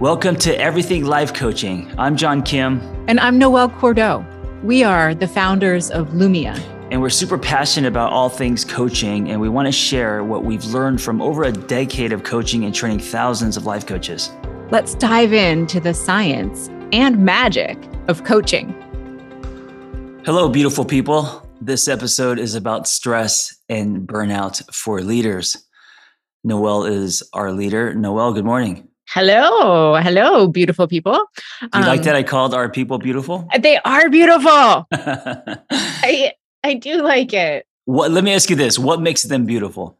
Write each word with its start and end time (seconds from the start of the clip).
Welcome 0.00 0.36
to 0.36 0.58
Everything 0.58 1.04
Life 1.04 1.32
Coaching. 1.32 1.92
I'm 1.96 2.16
John 2.16 2.42
Kim. 2.42 2.80
And 3.06 3.20
I'm 3.20 3.38
Noelle 3.38 3.68
Cordeaux. 3.68 4.24
We 4.64 4.82
are 4.82 5.14
the 5.14 5.28
founders 5.28 5.90
of 5.90 6.08
Lumia. 6.08 6.58
And 6.90 7.00
we're 7.00 7.08
super 7.08 7.38
passionate 7.38 7.86
about 7.88 8.10
all 8.10 8.28
things 8.28 8.64
coaching, 8.64 9.30
and 9.30 9.40
we 9.40 9.48
want 9.48 9.66
to 9.66 9.72
share 9.72 10.24
what 10.24 10.44
we've 10.44 10.64
learned 10.64 11.00
from 11.00 11.22
over 11.22 11.44
a 11.44 11.52
decade 11.52 12.12
of 12.12 12.24
coaching 12.24 12.64
and 12.64 12.74
training 12.74 12.98
thousands 12.98 13.56
of 13.56 13.64
life 13.64 13.86
coaches. 13.86 14.30
Let's 14.70 14.96
dive 14.96 15.32
into 15.32 15.78
the 15.78 15.94
science 15.94 16.68
and 16.92 17.24
magic 17.24 17.78
of 18.08 18.24
coaching. 18.24 18.74
Hello, 20.24 20.48
beautiful 20.48 20.84
people. 20.84 21.48
This 21.60 21.86
episode 21.86 22.40
is 22.40 22.56
about 22.56 22.88
stress 22.88 23.56
and 23.68 24.08
burnout 24.08 24.74
for 24.74 25.00
leaders. 25.00 25.56
Noelle 26.42 26.86
is 26.86 27.22
our 27.32 27.52
leader. 27.52 27.94
Noelle, 27.94 28.32
good 28.32 28.44
morning. 28.44 28.88
Hello, 29.08 29.96
hello, 29.96 30.48
beautiful 30.48 30.86
people. 30.86 31.12
Do 31.60 31.66
you 31.74 31.80
um, 31.80 31.86
like 31.86 32.02
that 32.02 32.16
I 32.16 32.22
called 32.22 32.54
our 32.54 32.68
people 32.68 32.98
beautiful? 32.98 33.46
They 33.58 33.78
are 33.78 34.08
beautiful. 34.08 34.86
I 34.92 36.32
I 36.64 36.74
do 36.74 37.02
like 37.02 37.32
it. 37.32 37.66
What? 37.84 38.10
Let 38.10 38.24
me 38.24 38.32
ask 38.32 38.48
you 38.48 38.56
this: 38.56 38.78
What 38.78 39.00
makes 39.00 39.22
them 39.22 39.44
beautiful? 39.44 39.98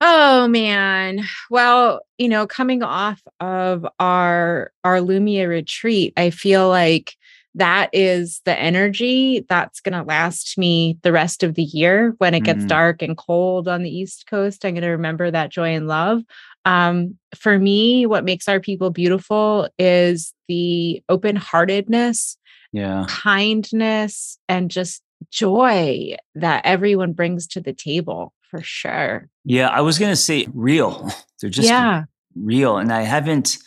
Oh 0.00 0.48
man. 0.48 1.24
Well, 1.50 2.00
you 2.16 2.28
know, 2.28 2.46
coming 2.46 2.82
off 2.82 3.20
of 3.38 3.86
our 3.98 4.72
our 4.82 4.98
Lumia 4.98 5.46
retreat, 5.46 6.14
I 6.16 6.30
feel 6.30 6.68
like 6.68 7.16
that 7.54 7.90
is 7.92 8.40
the 8.44 8.58
energy 8.58 9.44
that's 9.48 9.80
going 9.80 9.98
to 9.98 10.04
last 10.04 10.56
me 10.56 10.98
the 11.02 11.12
rest 11.12 11.42
of 11.42 11.54
the 11.54 11.64
year 11.64 12.14
when 12.18 12.32
it 12.32 12.44
gets 12.44 12.64
mm. 12.64 12.68
dark 12.68 13.02
and 13.02 13.16
cold 13.16 13.66
on 13.66 13.82
the 13.82 13.90
east 13.90 14.26
coast 14.28 14.64
i'm 14.64 14.74
going 14.74 14.82
to 14.82 14.90
remember 14.90 15.30
that 15.30 15.50
joy 15.50 15.74
and 15.74 15.88
love 15.88 16.22
um, 16.64 17.16
for 17.36 17.58
me 17.58 18.06
what 18.06 18.24
makes 18.24 18.48
our 18.48 18.60
people 18.60 18.90
beautiful 18.90 19.68
is 19.78 20.34
the 20.48 21.02
open 21.08 21.36
heartedness 21.36 22.36
yeah. 22.72 23.04
kindness 23.08 24.38
and 24.48 24.70
just 24.70 25.02
joy 25.30 26.14
that 26.34 26.64
everyone 26.64 27.12
brings 27.12 27.46
to 27.46 27.60
the 27.60 27.72
table 27.72 28.32
for 28.42 28.62
sure. 28.62 29.28
Yeah 29.44 29.68
i 29.68 29.80
was 29.80 29.98
going 29.98 30.12
to 30.12 30.16
say 30.16 30.46
real. 30.52 31.10
They're 31.40 31.50
just 31.50 31.68
yeah. 31.68 32.04
real 32.36 32.76
and 32.78 32.92
i 32.92 33.02
haven't 33.02 33.58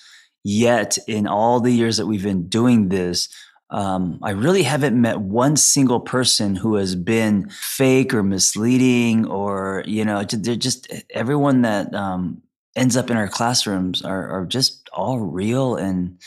yet 0.43 0.97
in 1.07 1.25
all 1.25 1.59
the 1.59 1.71
years 1.71 1.97
that 1.97 2.05
we've 2.05 2.23
been 2.23 2.47
doing 2.47 2.89
this 2.89 3.29
um, 3.73 4.19
I 4.21 4.31
really 4.31 4.61
haven't 4.61 5.01
met 5.01 5.19
one 5.19 5.57
single 5.57 5.99
person 5.99 6.55
who 6.55 6.75
has 6.75 6.95
been 6.95 7.49
fake 7.49 8.13
or 8.13 8.21
misleading, 8.21 9.25
or 9.25 9.83
you 9.87 10.05
know, 10.05 10.23
they're 10.23 10.55
just 10.55 10.87
everyone 11.09 11.63
that 11.63 11.93
um, 11.95 12.42
ends 12.75 12.97
up 12.97 13.09
in 13.09 13.17
our 13.17 13.27
classrooms 13.27 14.01
are, 14.01 14.29
are 14.29 14.45
just 14.45 14.89
all 14.93 15.19
real 15.19 15.75
and 15.75 16.19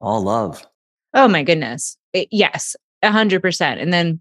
all 0.00 0.22
love. 0.22 0.66
Oh 1.14 1.28
my 1.28 1.42
goodness, 1.42 1.96
it, 2.12 2.28
yes, 2.30 2.76
a 3.02 3.10
hundred 3.10 3.42
percent. 3.42 3.80
And 3.80 3.92
then 3.92 4.20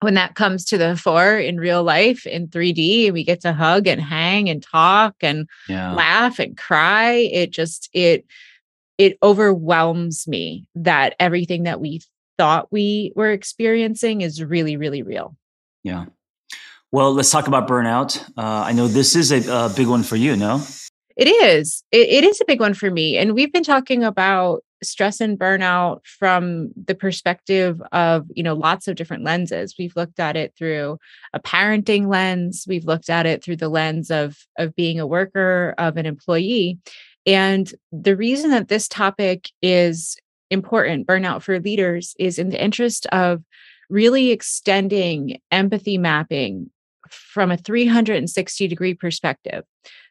when 0.00 0.14
that 0.14 0.34
comes 0.34 0.64
to 0.66 0.78
the 0.78 0.96
fore 0.96 1.38
in 1.38 1.56
real 1.58 1.82
life 1.82 2.26
in 2.26 2.48
3D, 2.48 3.12
we 3.12 3.24
get 3.24 3.40
to 3.42 3.52
hug 3.52 3.86
and 3.86 4.00
hang 4.00 4.50
and 4.50 4.62
talk 4.62 5.14
and 5.22 5.48
yeah. 5.68 5.94
laugh 5.94 6.38
and 6.38 6.56
cry. 6.56 7.12
It 7.12 7.50
just 7.50 7.88
it 7.92 8.26
it 8.98 9.18
overwhelms 9.22 10.28
me 10.28 10.68
that 10.74 11.14
everything 11.18 11.64
that 11.64 11.80
we 11.80 12.00
thought 12.38 12.70
we 12.70 13.12
were 13.16 13.30
experiencing 13.30 14.20
is 14.20 14.42
really, 14.42 14.76
really 14.76 15.02
real. 15.02 15.36
Yeah. 15.82 16.06
Well, 16.92 17.12
let's 17.12 17.30
talk 17.30 17.48
about 17.48 17.66
burnout. 17.68 18.20
Uh, 18.36 18.64
I 18.66 18.72
know 18.72 18.86
this 18.86 19.16
is 19.16 19.32
a, 19.32 19.66
a, 19.66 19.68
big 19.74 19.88
one 19.88 20.04
for 20.04 20.16
you, 20.16 20.36
no? 20.36 20.62
It 21.16 21.28
is. 21.28 21.84
It, 21.92 22.08
it 22.08 22.24
is 22.24 22.40
a 22.40 22.44
big 22.44 22.60
one 22.60 22.74
for 22.74 22.90
me. 22.90 23.16
And 23.16 23.34
we've 23.34 23.52
been 23.52 23.64
talking 23.64 24.02
about 24.02 24.64
stress 24.82 25.20
and 25.20 25.38
burnout 25.38 26.04
from 26.04 26.70
the 26.76 26.94
perspective 26.94 27.80
of 27.92 28.26
you 28.34 28.42
know 28.42 28.52
lots 28.52 28.86
of 28.86 28.96
different 28.96 29.24
lenses 29.24 29.76
we've 29.78 29.96
looked 29.96 30.20
at 30.20 30.36
it 30.36 30.52
through 30.58 30.98
a 31.32 31.40
parenting 31.40 32.06
lens 32.06 32.66
we've 32.68 32.84
looked 32.84 33.08
at 33.08 33.24
it 33.24 33.42
through 33.42 33.56
the 33.56 33.70
lens 33.70 34.10
of 34.10 34.36
of 34.58 34.76
being 34.76 35.00
a 35.00 35.06
worker 35.06 35.74
of 35.78 35.96
an 35.96 36.04
employee 36.04 36.78
and 37.26 37.72
the 37.92 38.16
reason 38.16 38.50
that 38.50 38.68
this 38.68 38.88
topic 38.88 39.50
is 39.62 40.16
important, 40.50 41.06
burnout 41.06 41.42
for 41.42 41.58
leaders, 41.58 42.14
is 42.18 42.38
in 42.38 42.50
the 42.50 42.62
interest 42.62 43.06
of 43.06 43.42
really 43.88 44.30
extending 44.30 45.40
empathy 45.50 45.98
mapping 45.98 46.70
from 47.08 47.50
a 47.50 47.56
360 47.56 48.68
degree 48.68 48.94
perspective 48.94 49.64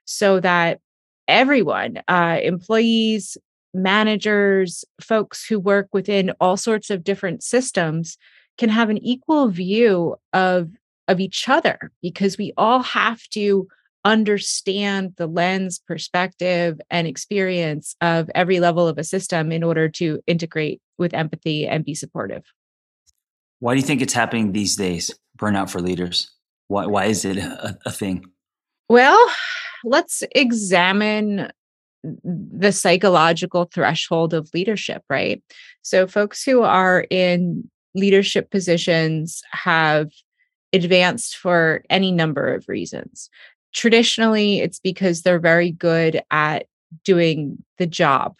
so 0.06 0.40
that 0.40 0.80
everyone, 1.28 2.02
uh, 2.08 2.40
employees, 2.42 3.38
managers, 3.74 4.86
folks 5.02 5.46
who 5.46 5.60
work 5.60 5.88
within 5.94 6.32
all 6.40 6.58
sorts 6.58 6.90
of 6.90 7.04
different 7.04 7.44
systems, 7.44 8.18
can 8.58 8.70
have 8.70 8.90
an 8.90 9.00
equal 9.00 9.50
view 9.50 10.16
of, 10.32 10.70
of 11.08 11.20
each 11.20 11.50
other 11.50 11.92
because 12.02 12.38
we 12.38 12.54
all 12.56 12.84
have 12.84 13.22
to 13.30 13.68
understand 14.06 15.14
the 15.18 15.28
lens, 15.28 15.80
perspective, 15.88 16.80
and 16.92 17.08
experience 17.08 17.96
of 18.02 18.30
every 18.36 18.60
level 18.60 18.88
of 18.88 18.98
a 18.98 19.04
system 19.04 19.52
in 19.52 19.64
order 19.64 19.88
to 19.88 20.22
integrate 20.28 20.82
with 20.98 21.14
empathy 21.14 21.66
and 21.66 21.86
be 21.86 21.96
supportive. 21.96 22.44
Why 23.60 23.74
do 23.74 23.80
you 23.80 23.86
think 23.86 24.02
it's 24.02 24.14
happening 24.14 24.52
these 24.52 24.76
days? 24.76 25.18
Burnout 25.38 25.70
for 25.70 25.80
leaders. 25.80 26.32
Why, 26.68 26.86
why 26.86 27.06
is 27.06 27.26
it 27.26 27.38
a, 27.38 27.78
a 27.86 27.92
thing? 27.92 28.26
Well, 28.90 29.32
let's 29.84 30.24
examine 30.32 31.52
the 32.04 32.72
psychological 32.72 33.66
threshold 33.66 34.34
of 34.34 34.50
leadership, 34.54 35.04
right? 35.10 35.42
So, 35.82 36.08
folks 36.08 36.44
who 36.44 36.62
are 36.64 37.06
in 37.10 37.70
leadership 37.96 38.50
positions 38.50 39.42
have 39.52 40.10
advanced 40.74 41.38
for 41.38 41.84
any 41.90 42.12
number 42.12 42.54
of 42.54 42.68
reasons. 42.68 43.30
Traditionally 43.74 44.60
it's 44.60 44.80
because 44.80 45.22
they're 45.22 45.40
very 45.40 45.72
good 45.72 46.22
at 46.32 46.66
doing 47.04 47.64
the 47.78 47.88
job 47.88 48.36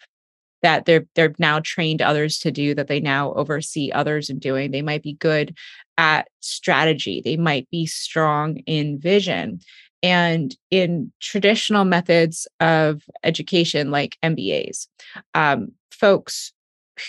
that 0.62 0.86
they're 0.86 1.06
they're 1.14 1.34
now 1.38 1.60
trained 1.60 2.00
others 2.00 2.38
to 2.38 2.50
do 2.50 2.74
that 2.74 2.88
they 2.88 3.00
now 3.00 3.32
oversee 3.34 3.92
others 3.92 4.30
in 4.30 4.38
doing. 4.38 4.70
They 4.70 4.82
might 4.82 5.02
be 5.02 5.14
good 5.14 5.56
at 5.98 6.28
strategy. 6.40 7.22
They 7.24 7.36
might 7.36 7.68
be 7.70 7.86
strong 7.86 8.56
in 8.66 8.98
vision 8.98 9.60
and 10.04 10.56
in 10.70 11.10
traditional 11.20 11.84
methods 11.84 12.46
of 12.60 13.02
education 13.24 13.90
like 13.90 14.16
mbas 14.22 14.86
um, 15.34 15.72
folks 15.90 16.52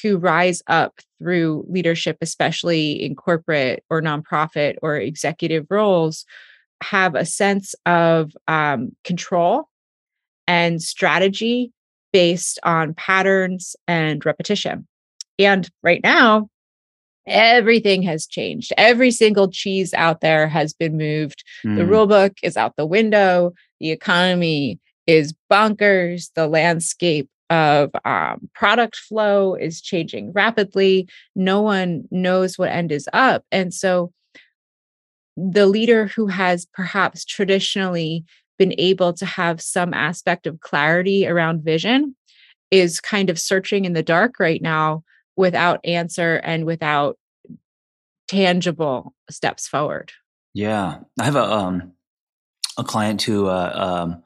who 0.01 0.17
rise 0.17 0.63
up 0.67 0.99
through 1.19 1.63
leadership 1.69 2.17
especially 2.21 2.93
in 2.93 3.15
corporate 3.15 3.83
or 3.89 4.01
nonprofit 4.01 4.75
or 4.81 4.95
executive 4.95 5.67
roles 5.69 6.25
have 6.81 7.15
a 7.15 7.25
sense 7.25 7.75
of 7.85 8.31
um, 8.47 8.95
control 9.03 9.69
and 10.47 10.81
strategy 10.81 11.71
based 12.11 12.59
on 12.63 12.93
patterns 12.93 13.75
and 13.87 14.25
repetition. 14.25 14.87
And 15.37 15.69
right 15.83 16.01
now, 16.03 16.49
everything 17.27 18.03
has 18.03 18.27
changed. 18.27 18.71
Every 18.77 19.11
single 19.11 19.49
cheese 19.49 19.93
out 19.93 20.21
there 20.21 20.47
has 20.47 20.73
been 20.73 20.97
moved. 20.97 21.43
Mm. 21.65 21.77
The 21.77 21.85
rule 21.85 22.07
book 22.07 22.33
is 22.43 22.57
out 22.57 22.75
the 22.75 22.85
window. 22.85 23.53
The 23.79 23.91
economy 23.91 24.79
is 25.07 25.33
bonkers. 25.51 26.31
The 26.35 26.47
landscape 26.47 27.29
of 27.49 27.91
um, 28.05 28.49
product 28.53 28.95
flow 28.95 29.55
is 29.55 29.81
changing 29.81 30.31
rapidly. 30.33 31.07
No 31.35 31.61
one 31.61 32.05
knows 32.11 32.57
what 32.57 32.69
end 32.71 32.91
is 32.91 33.07
up. 33.13 33.43
And 33.51 33.73
so 33.73 34.11
the 35.37 35.67
leader 35.67 36.07
who 36.07 36.27
has 36.27 36.65
perhaps 36.73 37.25
traditionally 37.25 38.23
been 38.57 38.73
able 38.77 39.13
to 39.13 39.25
have 39.25 39.61
some 39.61 39.93
aspect 39.93 40.47
of 40.47 40.61
clarity 40.61 41.27
around 41.27 41.63
vision 41.63 42.15
is 42.71 42.99
kind 42.99 43.29
of 43.29 43.37
searching 43.37 43.85
in 43.85 43.93
the 43.93 44.03
dark 44.03 44.39
right 44.39 44.61
now 44.61 45.03
without 45.35 45.79
answer 45.83 46.35
and 46.37 46.65
without 46.65 47.17
tangible 48.27 49.13
steps 49.29 49.67
forward. 49.67 50.11
Yeah, 50.53 50.99
I 51.19 51.23
have 51.23 51.35
a 51.35 51.43
um 51.43 51.93
a 52.77 52.83
client 52.83 53.21
who 53.21 53.47
uh, 53.47 53.71
um 53.75 54.23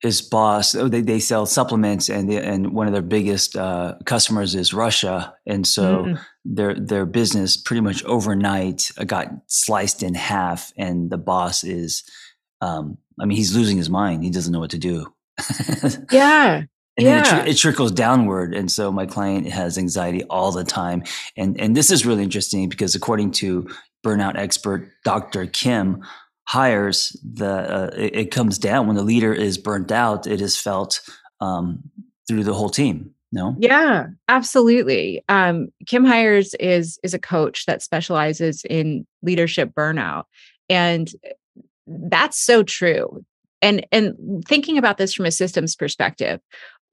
his 0.00 0.22
boss 0.22 0.74
oh, 0.74 0.88
they, 0.88 1.02
they 1.02 1.20
sell 1.20 1.44
supplements 1.44 2.08
and 2.08 2.30
they, 2.30 2.42
and 2.42 2.72
one 2.72 2.86
of 2.86 2.92
their 2.94 3.02
biggest 3.02 3.54
uh, 3.54 3.96
customers 4.06 4.54
is 4.54 4.72
Russia. 4.72 5.34
And 5.46 5.66
so 5.66 6.04
mm. 6.04 6.20
their 6.44 6.74
their 6.74 7.04
business 7.06 7.56
pretty 7.56 7.82
much 7.82 8.02
overnight 8.04 8.90
uh, 8.96 9.04
got 9.04 9.28
sliced 9.46 10.02
in 10.02 10.14
half 10.14 10.72
and 10.76 11.10
the 11.10 11.18
boss 11.18 11.64
is 11.64 12.02
um, 12.62 12.98
I 13.20 13.26
mean 13.26 13.36
he's 13.36 13.54
losing 13.54 13.76
his 13.76 13.90
mind. 13.90 14.24
He 14.24 14.30
doesn't 14.30 14.52
know 14.52 14.60
what 14.60 14.70
to 14.70 14.78
do. 14.78 15.12
Yeah 16.10 16.64
and 16.96 17.06
yeah. 17.06 17.42
It, 17.42 17.48
it, 17.48 17.56
trickles 17.56 17.92
downward 17.92 18.54
and 18.54 18.70
so 18.70 18.90
my 18.90 19.06
client 19.06 19.48
has 19.48 19.78
anxiety 19.78 20.22
all 20.24 20.52
the 20.52 20.64
time 20.64 21.02
and 21.36 21.58
and 21.60 21.76
this 21.76 21.90
is 21.90 22.04
really 22.04 22.22
interesting 22.22 22.68
because 22.68 22.94
according 22.94 23.32
to 23.32 23.68
burnout 24.04 24.36
expert 24.36 24.90
Dr. 25.04 25.46
Kim 25.46 26.02
hires, 26.46 27.16
the 27.22 27.46
uh, 27.46 27.90
it, 27.96 28.16
it, 28.16 28.30
comes 28.32 28.58
down 28.58 28.86
when 28.86 28.96
the 28.96 29.04
leader 29.04 29.32
is 29.32 29.56
burnt 29.56 29.92
out. 29.92 30.26
It 30.26 30.40
is 30.40 30.56
felt 30.56 31.00
um, 31.40 31.82
through 32.26 32.44
the 32.44 32.54
whole 32.54 32.70
team 32.70 33.14
no 33.32 33.54
yeah 33.58 34.06
absolutely 34.28 35.22
um, 35.28 35.68
kim 35.86 36.04
hires 36.04 36.54
is 36.54 36.98
is 37.02 37.14
a 37.14 37.18
coach 37.18 37.66
that 37.66 37.82
specializes 37.82 38.64
in 38.68 39.06
leadership 39.22 39.70
burnout 39.74 40.24
and 40.68 41.12
that's 41.86 42.38
so 42.38 42.62
true 42.62 43.24
and 43.62 43.86
and 43.92 44.14
thinking 44.46 44.78
about 44.78 44.98
this 44.98 45.14
from 45.14 45.26
a 45.26 45.30
systems 45.30 45.76
perspective 45.76 46.40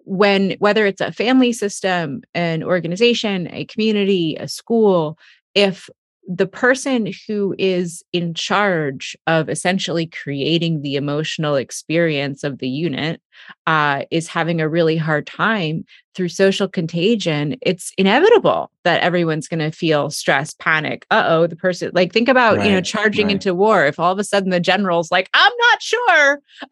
when 0.07 0.51
whether 0.59 0.85
it's 0.85 1.01
a 1.01 1.11
family 1.11 1.51
system 1.51 2.21
an 2.33 2.63
organization 2.63 3.47
a 3.51 3.65
community 3.65 4.35
a 4.39 4.47
school 4.47 5.17
if 5.53 5.89
the 6.27 6.47
person 6.47 7.09
who 7.25 7.55
is 7.57 8.03
in 8.11 8.33
charge 8.33 9.15
of 9.27 9.49
essentially 9.49 10.05
creating 10.05 10.81
the 10.81 10.95
emotional 10.95 11.55
experience 11.55 12.43
of 12.43 12.57
the 12.59 12.67
unit 12.67 13.21
uh, 13.65 14.03
is 14.11 14.27
having 14.27 14.59
a 14.59 14.67
really 14.67 14.97
hard 14.97 15.25
time 15.25 15.85
through 16.15 16.27
social 16.27 16.67
contagion, 16.67 17.55
it's 17.61 17.93
inevitable 17.97 18.71
that 18.83 19.01
everyone's 19.01 19.47
going 19.47 19.59
to 19.59 19.71
feel 19.71 20.09
stress, 20.09 20.53
panic. 20.55 21.05
Uh 21.11 21.23
oh, 21.27 21.47
the 21.47 21.55
person, 21.55 21.91
like, 21.93 22.11
think 22.11 22.27
about, 22.27 22.57
right, 22.57 22.65
you 22.65 22.73
know, 22.73 22.81
charging 22.81 23.27
right. 23.27 23.33
into 23.33 23.53
war. 23.53 23.85
If 23.85 23.99
all 23.99 24.11
of 24.11 24.19
a 24.19 24.23
sudden 24.23 24.49
the 24.49 24.59
general's 24.59 25.11
like, 25.11 25.29
I'm 25.33 25.53
not 25.59 25.81
sure, 25.81 26.41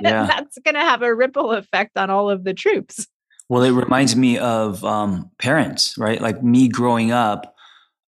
yeah. 0.00 0.26
that's 0.26 0.58
going 0.58 0.74
to 0.74 0.80
have 0.80 1.02
a 1.02 1.14
ripple 1.14 1.52
effect 1.52 1.96
on 1.96 2.10
all 2.10 2.30
of 2.30 2.44
the 2.44 2.54
troops. 2.54 3.06
Well, 3.48 3.62
it 3.62 3.70
reminds 3.70 4.16
me 4.16 4.38
of 4.38 4.84
um, 4.84 5.30
parents, 5.38 5.94
right? 5.96 6.20
Like 6.20 6.42
me 6.42 6.68
growing 6.68 7.12
up 7.12 7.56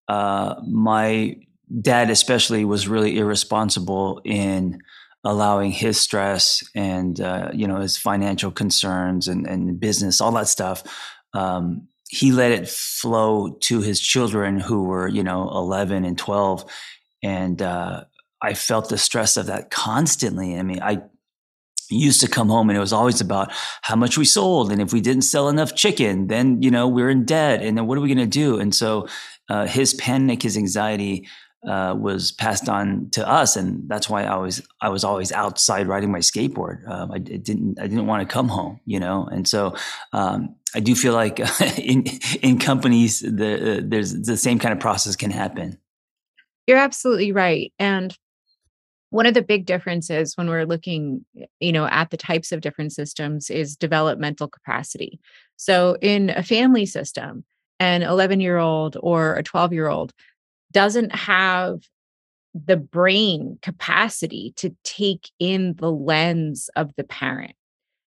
uh, 0.08 0.54
my 0.66 1.36
dad 1.80 2.10
especially 2.10 2.64
was 2.64 2.88
really 2.88 3.18
irresponsible 3.18 4.20
in 4.24 4.80
allowing 5.24 5.72
his 5.72 6.00
stress 6.00 6.62
and 6.74 7.20
uh, 7.20 7.50
you 7.52 7.66
know 7.66 7.80
his 7.80 7.96
financial 7.96 8.52
concerns 8.52 9.26
and, 9.26 9.46
and 9.46 9.80
business 9.80 10.20
all 10.20 10.30
that 10.30 10.46
stuff 10.46 10.84
um, 11.34 11.88
he 12.08 12.30
let 12.30 12.52
it 12.52 12.68
flow 12.68 13.56
to 13.60 13.80
his 13.80 14.00
children 14.00 14.60
who 14.60 14.84
were 14.84 15.08
you 15.08 15.24
know 15.24 15.48
11 15.50 16.04
and 16.04 16.16
12 16.16 16.64
and 17.24 17.60
uh, 17.60 18.04
i 18.40 18.54
felt 18.54 18.88
the 18.88 18.98
stress 18.98 19.36
of 19.36 19.46
that 19.46 19.70
constantly 19.70 20.56
i 20.56 20.62
mean 20.62 20.80
i 20.80 21.02
used 21.88 22.20
to 22.20 22.28
come 22.28 22.48
home 22.48 22.68
and 22.68 22.76
it 22.76 22.80
was 22.80 22.92
always 22.92 23.20
about 23.20 23.52
how 23.82 23.96
much 23.96 24.18
we 24.18 24.24
sold 24.24 24.72
and 24.72 24.82
if 24.82 24.92
we 24.92 25.00
didn't 25.00 25.22
sell 25.22 25.48
enough 25.48 25.74
chicken 25.74 26.26
then 26.26 26.60
you 26.62 26.70
know 26.70 26.88
we're 26.88 27.10
in 27.10 27.24
debt 27.24 27.62
and 27.62 27.76
then 27.76 27.86
what 27.86 27.96
are 27.96 28.00
we 28.00 28.08
going 28.08 28.18
to 28.18 28.26
do 28.26 28.58
and 28.58 28.74
so 28.74 29.06
uh, 29.48 29.66
his 29.66 29.94
panic, 29.94 30.42
his 30.42 30.56
anxiety 30.56 31.28
uh, 31.66 31.94
was 31.96 32.32
passed 32.32 32.68
on 32.68 33.08
to 33.10 33.26
us, 33.28 33.56
and 33.56 33.88
that's 33.88 34.08
why 34.08 34.24
I 34.24 34.36
was 34.36 34.66
I 34.80 34.88
was 34.88 35.04
always 35.04 35.32
outside 35.32 35.88
riding 35.88 36.12
my 36.12 36.18
skateboard. 36.18 36.88
Um, 36.88 37.10
I, 37.10 37.18
didn't 37.18 37.80
I 37.80 37.86
didn't 37.86 38.06
want 38.06 38.26
to 38.26 38.32
come 38.32 38.48
home, 38.48 38.80
you 38.84 39.00
know, 39.00 39.26
and 39.30 39.48
so 39.48 39.74
um, 40.12 40.54
I 40.74 40.80
do 40.80 40.94
feel 40.94 41.12
like 41.12 41.40
in 41.78 42.04
in 42.42 42.58
companies 42.58 43.20
the 43.20 43.78
uh, 43.78 43.80
there's 43.84 44.12
the 44.22 44.36
same 44.36 44.58
kind 44.58 44.72
of 44.72 44.80
process 44.80 45.16
can 45.16 45.30
happen. 45.30 45.78
You're 46.66 46.78
absolutely 46.78 47.32
right, 47.32 47.72
and 47.78 48.16
one 49.16 49.24
of 49.24 49.32
the 49.32 49.40
big 49.40 49.64
differences 49.64 50.36
when 50.36 50.46
we're 50.46 50.66
looking 50.66 51.24
you 51.58 51.72
know 51.72 51.86
at 51.86 52.10
the 52.10 52.18
types 52.18 52.52
of 52.52 52.60
different 52.60 52.92
systems 52.92 53.48
is 53.48 53.74
developmental 53.74 54.46
capacity. 54.46 55.18
So 55.56 55.96
in 56.02 56.28
a 56.30 56.42
family 56.42 56.84
system 56.84 57.44
an 57.80 58.02
11 58.02 58.40
year 58.40 58.58
old 58.58 58.98
or 59.00 59.36
a 59.36 59.42
12 59.42 59.72
year 59.72 59.88
old 59.88 60.12
doesn't 60.70 61.14
have 61.14 61.80
the 62.54 62.76
brain 62.76 63.58
capacity 63.62 64.52
to 64.56 64.76
take 64.84 65.30
in 65.38 65.74
the 65.78 65.90
lens 65.90 66.68
of 66.76 66.94
the 66.96 67.04
parent 67.04 67.54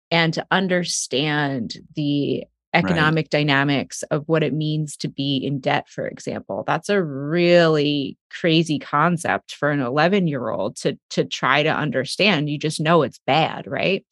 and 0.10 0.34
to 0.36 0.46
understand 0.52 1.76
the 1.96 2.46
economic 2.74 3.26
right. 3.26 3.32
dynamics 3.32 4.04
of 4.04 4.24
what 4.28 4.44
it 4.44 4.54
means 4.54 4.98
to 4.98 5.08
be 5.08 5.38
in 5.38 5.60
debt 5.60 5.88
for 5.90 6.08
example. 6.08 6.64
That's 6.66 6.90
a 6.90 7.04
really 7.04 8.18
crazy 8.30 8.80
concept 8.80 9.54
for 9.54 9.70
an 9.70 9.80
11 9.80 10.28
year 10.28 10.50
old 10.50 10.76
to 10.78 10.98
to 11.12 11.26
try 11.26 11.64
to 11.64 11.70
understand. 11.70 12.50
You 12.50 12.58
just 12.58 12.80
know 12.80 13.04
it's 13.04 13.20
bad 13.26 13.68
right? 13.68 14.06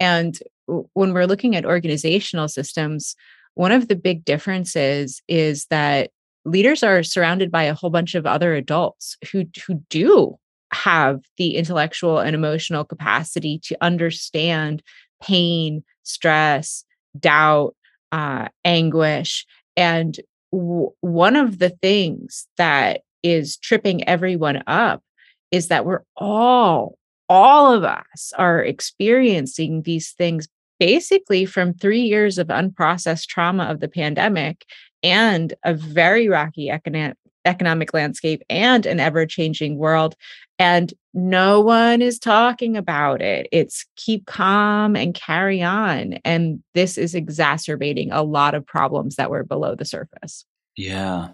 And 0.00 0.38
when 0.66 1.12
we're 1.12 1.26
looking 1.26 1.56
at 1.56 1.64
organizational 1.64 2.48
systems 2.48 3.14
one 3.54 3.72
of 3.72 3.88
the 3.88 3.96
big 3.96 4.24
differences 4.24 5.22
is 5.28 5.64
that 5.66 6.10
leaders 6.44 6.82
are 6.82 7.02
surrounded 7.02 7.50
by 7.50 7.64
a 7.64 7.74
whole 7.74 7.90
bunch 7.90 8.14
of 8.14 8.26
other 8.26 8.54
adults 8.54 9.16
who 9.32 9.44
who 9.66 9.82
do 9.90 10.36
have 10.72 11.20
the 11.38 11.56
intellectual 11.56 12.18
and 12.18 12.34
emotional 12.34 12.84
capacity 12.84 13.58
to 13.64 13.76
understand 13.80 14.82
pain, 15.22 15.82
stress, 16.02 16.84
doubt, 17.18 17.74
uh, 18.12 18.48
anguish. 18.64 19.46
And 19.76 20.18
w- 20.52 20.90
one 21.00 21.36
of 21.36 21.58
the 21.58 21.70
things 21.70 22.46
that 22.56 23.02
is 23.22 23.56
tripping 23.56 24.06
everyone 24.08 24.62
up 24.66 25.02
is 25.50 25.68
that 25.68 25.84
we're 25.84 26.02
all, 26.16 26.98
all 27.28 27.72
of 27.72 27.84
us 27.84 28.32
are 28.36 28.62
experiencing 28.62 29.82
these 29.82 30.12
things 30.12 30.48
basically 30.78 31.44
from 31.46 31.72
three 31.72 32.02
years 32.02 32.38
of 32.38 32.48
unprocessed 32.48 33.26
trauma 33.26 33.64
of 33.64 33.80
the 33.80 33.88
pandemic 33.88 34.66
and 35.02 35.54
a 35.64 35.74
very 35.74 36.28
rocky 36.28 36.70
economic 36.70 37.16
economic 37.46 37.94
landscape 37.94 38.42
and 38.50 38.84
an 38.86 38.98
ever 38.98 39.24
changing 39.24 39.78
world. 39.78 40.16
And 40.58 40.92
no 41.16 41.60
one 41.60 42.02
is 42.02 42.18
talking 42.18 42.76
about 42.76 43.22
it. 43.22 43.48
It's 43.50 43.84
keep 43.96 44.26
calm 44.26 44.94
and 44.94 45.14
carry 45.14 45.62
on. 45.62 46.14
And 46.24 46.62
this 46.74 46.98
is 46.98 47.14
exacerbating 47.14 48.12
a 48.12 48.22
lot 48.22 48.54
of 48.54 48.66
problems 48.66 49.16
that 49.16 49.30
were 49.30 49.42
below 49.42 49.74
the 49.74 49.84
surface. 49.84 50.44
Yeah. 50.76 51.30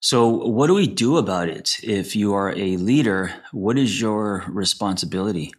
So, 0.00 0.28
what 0.28 0.66
do 0.68 0.74
we 0.74 0.86
do 0.86 1.18
about 1.18 1.48
it? 1.48 1.76
If 1.82 2.16
you 2.16 2.34
are 2.34 2.50
a 2.56 2.76
leader, 2.76 3.32
what 3.52 3.78
is 3.78 4.00
your 4.00 4.44
responsibility? 4.48 5.52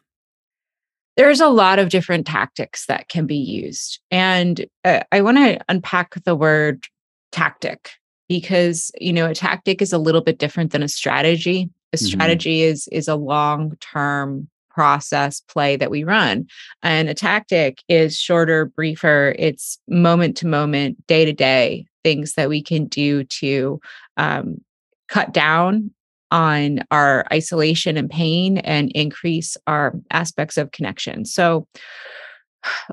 there's 1.17 1.41
a 1.41 1.49
lot 1.49 1.79
of 1.79 1.89
different 1.89 2.27
tactics 2.27 2.85
that 2.85 3.09
can 3.09 3.25
be 3.25 3.35
used. 3.35 3.99
And 4.11 4.65
uh, 4.85 5.01
I 5.11 5.21
want 5.21 5.37
to 5.37 5.59
unpack 5.67 6.23
the 6.23 6.35
word 6.35 6.85
tactic 7.31 7.93
because, 8.27 8.91
you 8.99 9.13
know, 9.13 9.27
a 9.27 9.35
tactic 9.35 9.81
is 9.81 9.93
a 9.93 9.97
little 9.97 10.21
bit 10.21 10.37
different 10.37 10.71
than 10.71 10.83
a 10.83 10.87
strategy. 10.87 11.69
A 11.93 11.97
mm-hmm. 11.97 12.05
strategy 12.05 12.61
is 12.61 12.87
is 12.89 13.07
a 13.07 13.15
long-term 13.15 14.47
process 14.69 15.41
play 15.41 15.75
that 15.75 15.89
we 15.89 16.03
run. 16.03 16.45
And 16.83 17.09
a 17.09 17.15
tactic 17.15 17.81
is 17.89 18.15
shorter, 18.19 18.65
briefer, 18.65 19.33
it's 19.39 19.79
moment 19.87 20.37
to 20.37 20.47
moment, 20.47 21.07
day 21.07 21.25
to 21.25 21.33
day 21.33 21.87
things 22.03 22.35
that 22.35 22.47
we 22.47 22.61
can 22.61 22.85
do 22.85 23.23
to 23.23 23.81
um, 24.17 24.61
cut 25.07 25.33
down 25.33 25.91
on 26.29 26.83
our 26.91 27.25
isolation 27.33 27.97
and 27.97 28.09
pain 28.09 28.59
and 28.59 28.91
increase 28.91 29.57
our 29.65 29.95
aspects 30.11 30.57
of 30.57 30.71
connection. 30.71 31.25
So, 31.25 31.67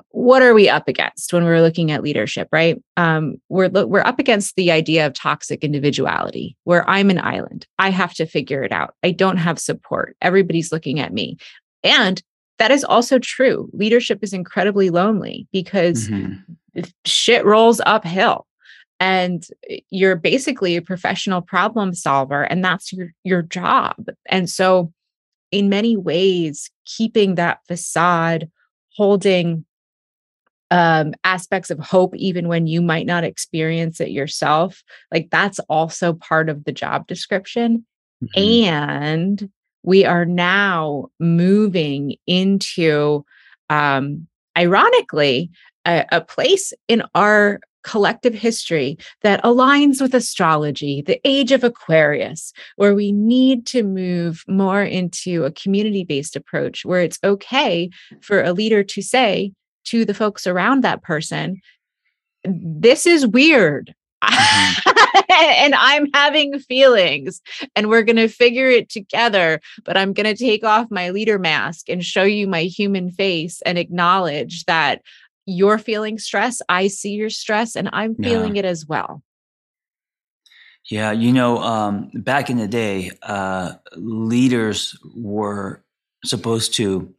what 0.09 0.41
are 0.41 0.53
we 0.53 0.69
up 0.69 0.87
against 0.87 1.31
when 1.33 1.43
we're 1.43 1.61
looking 1.61 1.91
at 1.91 2.03
leadership 2.03 2.47
right? 2.51 2.81
Um, 2.97 3.35
we're 3.49 3.69
we're 3.69 4.01
up 4.01 4.19
against 4.19 4.55
the 4.55 4.71
idea 4.71 5.05
of 5.05 5.13
toxic 5.13 5.63
individuality 5.63 6.55
where 6.63 6.87
i'm 6.89 7.09
an 7.09 7.19
island. 7.19 7.67
I 7.79 7.89
have 7.89 8.13
to 8.15 8.25
figure 8.25 8.63
it 8.63 8.71
out. 8.71 8.95
I 9.03 9.11
don't 9.11 9.37
have 9.37 9.59
support. 9.59 10.15
Everybody's 10.21 10.71
looking 10.71 10.99
at 10.99 11.13
me. 11.13 11.37
And 11.83 12.21
that 12.57 12.71
is 12.71 12.83
also 12.83 13.19
true. 13.19 13.69
Leadership 13.73 14.19
is 14.21 14.33
incredibly 14.33 14.89
lonely 14.89 15.47
because 15.51 16.07
mm-hmm. 16.07 16.81
shit 17.05 17.45
rolls 17.45 17.81
uphill. 17.85 18.47
And 18.99 19.45
eh, 19.69 19.79
you're 19.89 20.15
basically 20.15 20.75
a 20.75 20.81
professional 20.81 21.41
problem 21.41 21.93
solver 21.93 22.43
and 22.43 22.63
that's 22.63 22.93
your 22.93 23.09
your 23.23 23.41
job. 23.41 23.95
And 24.27 24.49
so 24.49 24.93
in 25.51 25.69
many 25.69 25.95
ways 25.95 26.71
keeping 26.85 27.35
that 27.35 27.59
facade 27.67 28.49
holding 28.95 29.65
um, 30.71 31.13
aspects 31.23 31.69
of 31.69 31.79
hope 31.79 32.15
even 32.15 32.47
when 32.47 32.65
you 32.67 32.81
might 32.81 33.05
not 33.05 33.23
experience 33.23 34.01
it 34.01 34.09
yourself 34.09 34.83
like 35.11 35.29
that's 35.29 35.59
also 35.69 36.13
part 36.13 36.49
of 36.49 36.63
the 36.63 36.71
job 36.71 37.07
description 37.07 37.85
mm-hmm. 38.23 38.41
and 38.41 39.49
we 39.83 40.03
are 40.05 40.25
now 40.25 41.09
moving 41.19 42.15
into 42.25 43.23
um, 43.69 44.27
ironically 44.57 45.51
a, 45.85 46.05
a 46.11 46.21
place 46.21 46.73
in 46.87 47.03
our 47.13 47.59
collective 47.85 48.33
history 48.33 48.97
that 49.21 49.41
aligns 49.43 50.01
with 50.01 50.13
astrology, 50.13 51.01
the 51.01 51.21
age 51.23 51.51
of 51.51 51.63
Aquarius, 51.63 52.51
where 52.75 52.95
we 52.95 53.11
need 53.11 53.65
to 53.67 53.83
move 53.83 54.43
more 54.47 54.83
into 54.83 55.45
a 55.45 55.51
community 55.51 56.03
based 56.03 56.35
approach 56.35 56.83
where 56.83 57.01
it's 57.01 57.19
okay 57.23 57.89
for 58.21 58.41
a 58.41 58.53
leader 58.53 58.83
to 58.83 59.01
say 59.01 59.53
to 59.85 60.03
the 60.03 60.15
folks 60.15 60.47
around 60.47 60.83
that 60.83 61.03
person, 61.03 61.61
This 62.43 63.05
is 63.05 63.25
weird. 63.25 63.93
Mm-hmm. 64.23 64.89
and 65.31 65.75
I'm 65.75 66.07
having 66.13 66.59
feelings, 66.59 67.41
and 67.75 67.89
we're 67.89 68.03
going 68.03 68.15
to 68.15 68.27
figure 68.27 68.69
it 68.69 68.89
together. 68.89 69.59
But 69.83 69.97
I'm 69.97 70.13
going 70.13 70.33
to 70.33 70.35
take 70.35 70.63
off 70.63 70.87
my 70.89 71.11
leader 71.11 71.37
mask 71.37 71.89
and 71.89 72.03
show 72.03 72.23
you 72.23 72.47
my 72.47 72.63
human 72.63 73.11
face 73.11 73.61
and 73.61 73.77
acknowledge 73.77 74.65
that 74.65 75.01
you're 75.45 75.77
feeling 75.77 76.17
stress. 76.17 76.61
I 76.69 76.87
see 76.87 77.11
your 77.11 77.29
stress 77.29 77.75
and 77.75 77.89
I'm 77.93 78.15
feeling 78.15 78.55
yeah. 78.55 78.59
it 78.59 78.65
as 78.65 78.85
well. 78.85 79.23
Yeah, 80.89 81.11
you 81.11 81.33
know, 81.33 81.57
um, 81.59 82.11
back 82.13 82.49
in 82.49 82.57
the 82.57 82.67
day, 82.67 83.11
uh, 83.23 83.73
leaders 83.95 84.97
were 85.15 85.83
supposed 86.23 86.75
to, 86.75 87.11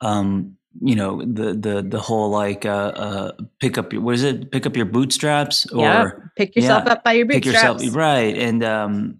um, 0.00 0.56
you 0.80 0.96
know, 0.96 1.22
the 1.22 1.54
the 1.54 1.86
the 1.88 2.00
whole 2.00 2.30
like 2.30 2.66
uh, 2.66 2.92
uh, 2.96 3.32
pick 3.60 3.78
up 3.78 3.92
your 3.92 4.02
what 4.02 4.16
is 4.16 4.24
it? 4.24 4.50
Pick 4.50 4.66
up 4.66 4.76
your 4.76 4.86
bootstraps 4.86 5.70
or 5.70 5.80
yeah, 5.80 6.10
pick 6.36 6.56
yourself 6.56 6.84
yeah, 6.86 6.92
up 6.92 7.04
by 7.04 7.12
your 7.12 7.26
bootstraps. 7.26 7.82
Pick 7.82 7.82
yourself 7.84 7.96
right, 7.96 8.36
and 8.36 8.64
um, 8.64 9.18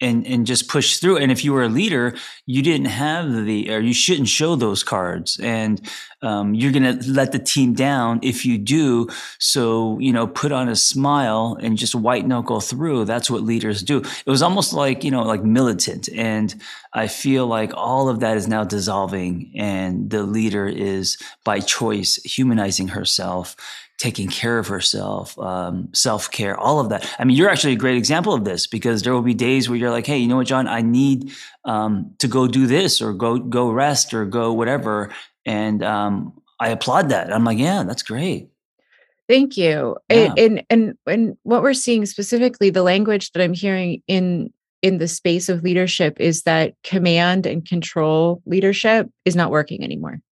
and 0.00 0.26
and 0.26 0.46
just 0.46 0.68
push 0.68 0.98
through. 0.98 1.18
And 1.18 1.30
if 1.30 1.44
you 1.44 1.52
were 1.52 1.64
a 1.64 1.68
leader 1.68 2.14
you 2.46 2.62
didn't 2.62 2.86
have 2.86 3.44
the 3.44 3.72
or 3.72 3.78
you 3.78 3.94
shouldn't 3.94 4.28
show 4.28 4.56
those 4.56 4.82
cards. 4.82 5.38
And 5.40 5.80
um, 6.22 6.52
you're 6.54 6.72
going 6.72 6.98
to 6.98 7.10
let 7.10 7.32
the 7.32 7.38
team 7.38 7.74
down 7.74 8.18
if 8.22 8.44
you 8.44 8.58
do. 8.58 9.08
So 9.38 9.98
you 10.00 10.12
know 10.12 10.26
put 10.26 10.52
on 10.52 10.68
a 10.68 10.76
smile 10.76 11.56
and 11.60 11.78
just 11.78 11.94
white 11.94 12.26
knuckle 12.26 12.60
through. 12.60 13.04
That's 13.04 13.30
what 13.30 13.42
leaders 13.42 13.82
do. 13.82 13.98
It 13.98 14.30
was 14.30 14.42
almost 14.42 14.72
like 14.72 15.04
you 15.04 15.10
know 15.10 15.22
like 15.22 15.44
militant. 15.44 16.08
And 16.08 16.54
i 16.92 17.06
feel 17.06 17.46
like 17.46 17.72
all 17.74 18.08
of 18.08 18.18
that 18.20 18.36
is 18.36 18.48
now 18.48 18.64
dissolving. 18.64 19.52
And 19.54 20.10
the 20.10 20.24
leader 20.24 20.66
is 20.66 21.18
by 21.44 21.60
choice 21.60 22.16
humanizing 22.16 22.88
herself 22.88 23.54
taking 24.00 24.28
care 24.28 24.58
of 24.58 24.66
herself, 24.66 25.38
um, 25.38 25.90
self 25.92 26.30
care, 26.30 26.58
all 26.58 26.80
of 26.80 26.88
that. 26.88 27.06
I 27.18 27.24
mean, 27.24 27.36
you're 27.36 27.50
actually 27.50 27.74
a 27.74 27.76
great 27.76 27.98
example 27.98 28.32
of 28.32 28.44
this 28.44 28.66
because 28.66 29.02
there 29.02 29.12
will 29.12 29.20
be 29.20 29.34
days 29.34 29.68
where 29.68 29.76
you're 29.76 29.90
like, 29.90 30.06
hey, 30.06 30.16
you 30.16 30.26
know 30.26 30.36
what, 30.36 30.46
John, 30.46 30.66
I 30.66 30.80
need 30.80 31.32
um, 31.66 32.14
to 32.18 32.26
go 32.26 32.48
do 32.48 32.66
this 32.66 33.02
or 33.02 33.12
go 33.12 33.38
go 33.38 33.70
rest 33.70 34.14
or 34.14 34.24
go 34.24 34.54
whatever, 34.54 35.12
and 35.44 35.84
um, 35.84 36.32
I 36.58 36.70
applaud 36.70 37.10
that. 37.10 37.30
I'm 37.30 37.44
like, 37.44 37.58
yeah, 37.58 37.82
that's 37.82 38.02
great. 38.02 38.48
Thank 39.28 39.58
you. 39.58 39.98
Yeah. 40.10 40.32
And, 40.36 40.64
and 40.70 40.98
and 41.06 41.36
what 41.42 41.62
we're 41.62 41.74
seeing 41.74 42.06
specifically, 42.06 42.70
the 42.70 42.82
language 42.82 43.30
that 43.32 43.42
I'm 43.42 43.54
hearing 43.54 44.02
in 44.08 44.50
in 44.80 44.96
the 44.96 45.08
space 45.08 45.50
of 45.50 45.62
leadership 45.62 46.18
is 46.18 46.42
that 46.44 46.72
command 46.84 47.44
and 47.44 47.68
control 47.68 48.40
leadership 48.46 49.10
is 49.26 49.36
not 49.36 49.50
working 49.50 49.84
anymore. 49.84 50.22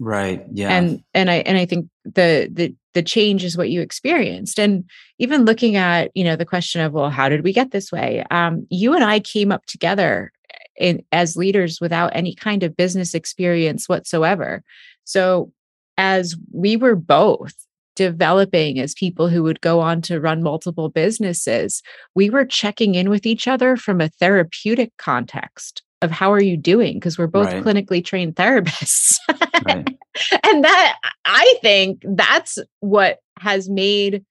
Right. 0.00 0.44
Yeah. 0.52 0.70
And 0.70 1.02
and 1.14 1.30
I 1.30 1.36
and 1.36 1.56
I 1.56 1.66
think 1.66 1.88
the 2.04 2.48
the 2.52 2.74
the 2.94 3.02
change 3.02 3.44
is 3.44 3.56
what 3.56 3.70
you 3.70 3.80
experienced. 3.80 4.58
And 4.58 4.84
even 5.18 5.44
looking 5.44 5.76
at, 5.76 6.10
you 6.14 6.24
know, 6.24 6.36
the 6.36 6.44
question 6.44 6.80
of, 6.80 6.92
well, 6.92 7.10
how 7.10 7.28
did 7.28 7.44
we 7.44 7.52
get 7.52 7.70
this 7.70 7.92
way? 7.92 8.24
Um, 8.30 8.66
you 8.70 8.94
and 8.94 9.04
I 9.04 9.20
came 9.20 9.52
up 9.52 9.66
together 9.66 10.32
in 10.76 11.04
as 11.12 11.36
leaders 11.36 11.80
without 11.80 12.14
any 12.14 12.34
kind 12.34 12.62
of 12.62 12.76
business 12.76 13.14
experience 13.14 13.88
whatsoever. 13.88 14.62
So 15.04 15.52
as 15.96 16.36
we 16.52 16.76
were 16.76 16.96
both 16.96 17.54
developing 17.96 18.80
as 18.80 18.94
people 18.94 19.28
who 19.28 19.42
would 19.44 19.60
go 19.60 19.80
on 19.80 20.02
to 20.02 20.20
run 20.20 20.42
multiple 20.42 20.88
businesses, 20.88 21.82
we 22.14 22.28
were 22.28 22.44
checking 22.44 22.96
in 22.96 23.08
with 23.08 23.24
each 23.26 23.46
other 23.46 23.76
from 23.76 24.00
a 24.00 24.08
therapeutic 24.08 24.92
context 24.98 25.82
of 26.04 26.10
how 26.10 26.32
are 26.32 26.42
you 26.42 26.56
doing 26.56 26.94
because 26.94 27.18
we're 27.18 27.26
both 27.26 27.46
right. 27.46 27.64
clinically 27.64 28.04
trained 28.04 28.36
therapists 28.36 29.18
right. 29.66 29.88
and 30.44 30.64
that 30.64 30.96
i 31.24 31.54
think 31.62 32.02
that's 32.10 32.58
what 32.80 33.18
has 33.38 33.68
made 33.68 34.24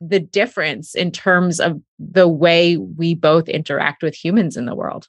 the 0.00 0.20
difference 0.20 0.94
in 0.94 1.10
terms 1.10 1.58
of 1.58 1.80
the 1.98 2.28
way 2.28 2.76
we 2.76 3.14
both 3.14 3.48
interact 3.48 4.02
with 4.02 4.14
humans 4.14 4.56
in 4.56 4.66
the 4.66 4.74
world 4.74 5.08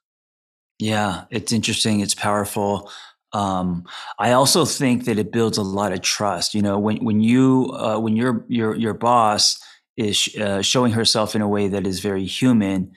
yeah 0.79 1.25
it's 1.29 1.51
interesting 1.51 1.99
it's 1.99 2.15
powerful 2.15 2.89
um, 3.33 3.85
I 4.19 4.31
also 4.31 4.63
think 4.65 5.05
that 5.05 5.19
it 5.19 5.31
builds 5.31 5.57
a 5.57 5.63
lot 5.63 5.91
of 5.91 6.01
trust. 6.01 6.55
You 6.55 6.61
know, 6.61 6.79
when 6.79 7.03
when 7.03 7.19
you 7.19 7.71
uh, 7.73 7.99
when 7.99 8.15
your 8.15 8.45
your 8.47 8.73
your 8.75 8.93
boss 8.93 9.61
is 9.97 10.33
uh, 10.39 10.61
showing 10.61 10.93
herself 10.93 11.35
in 11.35 11.41
a 11.41 11.47
way 11.47 11.67
that 11.67 11.85
is 11.85 11.99
very 11.99 12.25
human, 12.25 12.91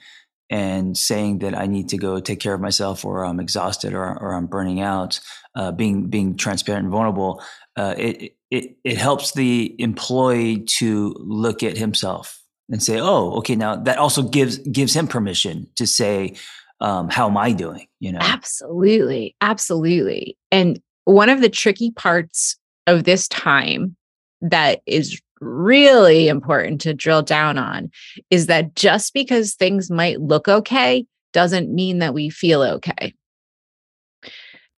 and 0.51 0.97
saying 0.97 1.39
that 1.39 1.57
I 1.57 1.65
need 1.65 1.89
to 1.89 1.97
go 1.97 2.19
take 2.19 2.41
care 2.41 2.53
of 2.53 2.59
myself 2.59 3.05
or 3.05 3.25
I'm 3.25 3.39
exhausted 3.39 3.93
or, 3.93 4.03
or 4.03 4.33
I'm 4.33 4.47
burning 4.47 4.81
out, 4.81 5.19
uh, 5.55 5.71
being 5.71 6.09
being 6.09 6.35
transparent 6.35 6.83
and 6.83 6.91
vulnerable, 6.91 7.41
uh, 7.77 7.95
it, 7.97 8.35
it 8.51 8.75
it 8.83 8.97
helps 8.97 9.31
the 9.31 9.73
employee 9.79 10.59
to 10.77 11.15
look 11.17 11.63
at 11.63 11.77
himself 11.77 12.43
and 12.69 12.83
say, 12.83 12.99
"Oh, 12.99 13.31
okay." 13.37 13.55
Now 13.55 13.77
that 13.77 13.97
also 13.97 14.23
gives 14.23 14.57
gives 14.57 14.93
him 14.93 15.07
permission 15.07 15.67
to 15.77 15.87
say, 15.87 16.35
um, 16.81 17.09
"How 17.09 17.27
am 17.27 17.37
I 17.37 17.53
doing?" 17.53 17.87
You 18.01 18.11
know, 18.11 18.19
absolutely, 18.21 19.35
absolutely. 19.39 20.37
And 20.51 20.81
one 21.05 21.29
of 21.29 21.39
the 21.39 21.49
tricky 21.49 21.91
parts 21.91 22.57
of 22.87 23.05
this 23.05 23.29
time 23.29 23.95
that 24.41 24.81
is 24.85 25.21
really 25.41 26.27
important 26.27 26.79
to 26.81 26.93
drill 26.93 27.23
down 27.23 27.57
on 27.57 27.91
is 28.29 28.45
that 28.47 28.75
just 28.75 29.13
because 29.13 29.55
things 29.55 29.89
might 29.89 30.21
look 30.21 30.47
okay 30.47 31.05
doesn't 31.33 31.73
mean 31.73 31.99
that 31.99 32.13
we 32.13 32.29
feel 32.29 32.61
okay. 32.61 33.13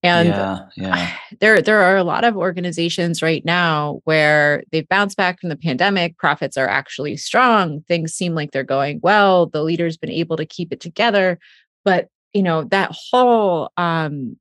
And 0.04 0.28
yeah, 0.28 0.60
yeah. 0.76 1.12
there 1.40 1.62
there 1.62 1.82
are 1.82 1.98
a 1.98 2.04
lot 2.04 2.26
of 2.26 2.36
organizations 2.36 3.22
right 3.22 3.44
now 3.46 4.02
where 4.04 4.64
they've 4.72 4.88
bounced 4.88 5.18
back 5.18 5.40
from 5.40 5.50
the 5.50 5.56
pandemic, 5.56 6.18
profits 6.18 6.58
are 6.58 6.68
actually 6.68 7.18
strong, 7.18 7.82
things 7.88 8.14
seem 8.14 8.36
like 8.36 8.52
they're 8.52 8.64
going 8.64 9.00
well, 9.02 9.48
the 9.48 9.64
leader's 9.64 9.98
been 9.98 10.12
able 10.12 10.38
to 10.38 10.46
keep 10.46 10.74
it 10.74 10.82
together, 10.82 11.40
but 11.86 12.10
you 12.34 12.44
know, 12.44 12.64
that 12.66 12.92
whole 12.94 13.72
um 13.78 14.38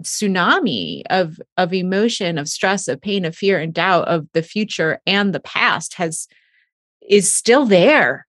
tsunami 0.00 1.02
of 1.10 1.40
of 1.56 1.72
emotion 1.72 2.38
of 2.38 2.48
stress 2.48 2.88
of 2.88 3.00
pain 3.00 3.24
of 3.24 3.36
fear 3.36 3.58
and 3.58 3.74
doubt 3.74 4.08
of 4.08 4.26
the 4.32 4.42
future 4.42 5.00
and 5.06 5.34
the 5.34 5.40
past 5.40 5.94
has 5.94 6.28
is 7.08 7.32
still 7.32 7.66
there. 7.66 8.26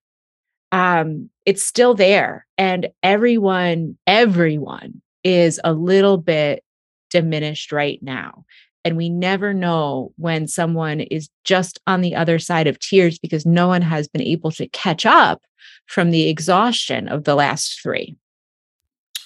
Um 0.72 1.30
it's 1.44 1.62
still 1.64 1.94
there. 1.94 2.46
And 2.56 2.88
everyone 3.02 3.98
everyone 4.06 5.02
is 5.24 5.60
a 5.64 5.72
little 5.72 6.18
bit 6.18 6.62
diminished 7.10 7.72
right 7.72 8.02
now. 8.02 8.44
And 8.84 8.96
we 8.96 9.08
never 9.08 9.52
know 9.52 10.12
when 10.16 10.46
someone 10.46 11.00
is 11.00 11.28
just 11.44 11.80
on 11.86 12.00
the 12.00 12.14
other 12.14 12.38
side 12.38 12.66
of 12.66 12.78
tears 12.78 13.18
because 13.18 13.44
no 13.44 13.66
one 13.66 13.82
has 13.82 14.08
been 14.08 14.22
able 14.22 14.50
to 14.52 14.68
catch 14.68 15.04
up 15.04 15.42
from 15.86 16.10
the 16.10 16.28
exhaustion 16.28 17.08
of 17.08 17.24
the 17.24 17.34
last 17.34 17.80
3 17.82 18.16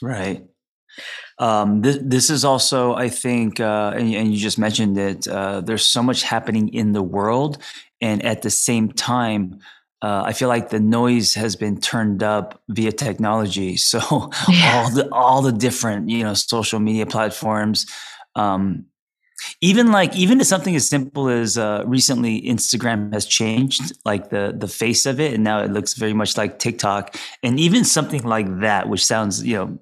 right 0.00 0.44
um, 1.38 1.82
this, 1.82 1.98
this 2.00 2.30
is 2.30 2.44
also, 2.44 2.94
I 2.94 3.08
think, 3.08 3.60
uh, 3.60 3.92
and, 3.94 4.14
and, 4.14 4.32
you 4.32 4.38
just 4.38 4.58
mentioned 4.58 4.98
it. 4.98 5.26
Uh, 5.26 5.60
there's 5.60 5.84
so 5.84 6.02
much 6.02 6.22
happening 6.22 6.68
in 6.68 6.92
the 6.92 7.02
world, 7.02 7.58
and 8.00 8.24
at 8.24 8.42
the 8.42 8.50
same 8.50 8.92
time, 8.92 9.60
uh, 10.02 10.22
I 10.26 10.32
feel 10.32 10.48
like 10.48 10.70
the 10.70 10.80
noise 10.80 11.34
has 11.34 11.54
been 11.56 11.80
turned 11.80 12.22
up 12.22 12.60
via 12.68 12.92
technology. 12.92 13.76
So 13.82 14.30
yeah. 14.48 14.72
all 14.74 14.90
the 14.90 15.08
all 15.12 15.42
the 15.42 15.52
different 15.52 16.08
you 16.08 16.24
know 16.24 16.34
social 16.34 16.80
media 16.80 17.06
platforms. 17.06 17.86
Um, 18.34 18.86
even 19.60 19.92
like 19.92 20.14
even 20.16 20.38
to 20.38 20.44
something 20.44 20.74
as 20.76 20.88
simple 20.88 21.28
as 21.28 21.58
uh, 21.58 21.82
recently 21.86 22.42
Instagram 22.42 23.12
has 23.12 23.26
changed 23.26 23.92
like 24.04 24.30
the 24.30 24.54
the 24.56 24.68
face 24.68 25.06
of 25.06 25.20
it 25.20 25.34
and 25.34 25.44
now 25.44 25.60
it 25.60 25.70
looks 25.70 25.94
very 25.94 26.12
much 26.12 26.36
like 26.36 26.58
TikTok 26.58 27.16
and 27.42 27.58
even 27.58 27.84
something 27.84 28.22
like 28.22 28.60
that 28.60 28.88
which 28.88 29.04
sounds 29.04 29.44
you 29.44 29.56
know 29.56 29.78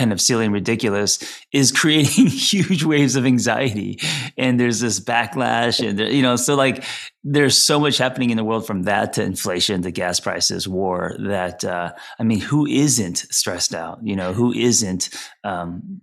kind 0.00 0.12
of 0.14 0.20
silly 0.20 0.46
and 0.46 0.54
ridiculous 0.54 1.18
is 1.52 1.70
creating 1.80 2.26
huge 2.26 2.82
waves 2.84 3.16
of 3.16 3.26
anxiety. 3.26 4.00
And 4.38 4.58
there's 4.58 4.80
this 4.80 4.98
backlash 4.98 5.86
and 5.86 6.00
you 6.00 6.22
know 6.22 6.36
so 6.36 6.54
like 6.54 6.84
there's 7.22 7.56
so 7.56 7.78
much 7.78 7.98
happening 7.98 8.30
in 8.30 8.38
the 8.38 8.44
world 8.44 8.66
from 8.66 8.84
that 8.84 9.12
to 9.12 9.22
inflation 9.22 9.82
to 9.82 9.90
gas 9.90 10.18
prices 10.18 10.66
war 10.66 11.14
that 11.18 11.62
uh, 11.64 11.92
i 12.18 12.22
mean 12.22 12.40
who 12.40 12.66
isn't 12.66 13.18
stressed 13.30 13.74
out? 13.74 13.98
You 14.02 14.16
know 14.16 14.32
who 14.32 14.52
isn't 14.52 15.10
um, 15.44 16.00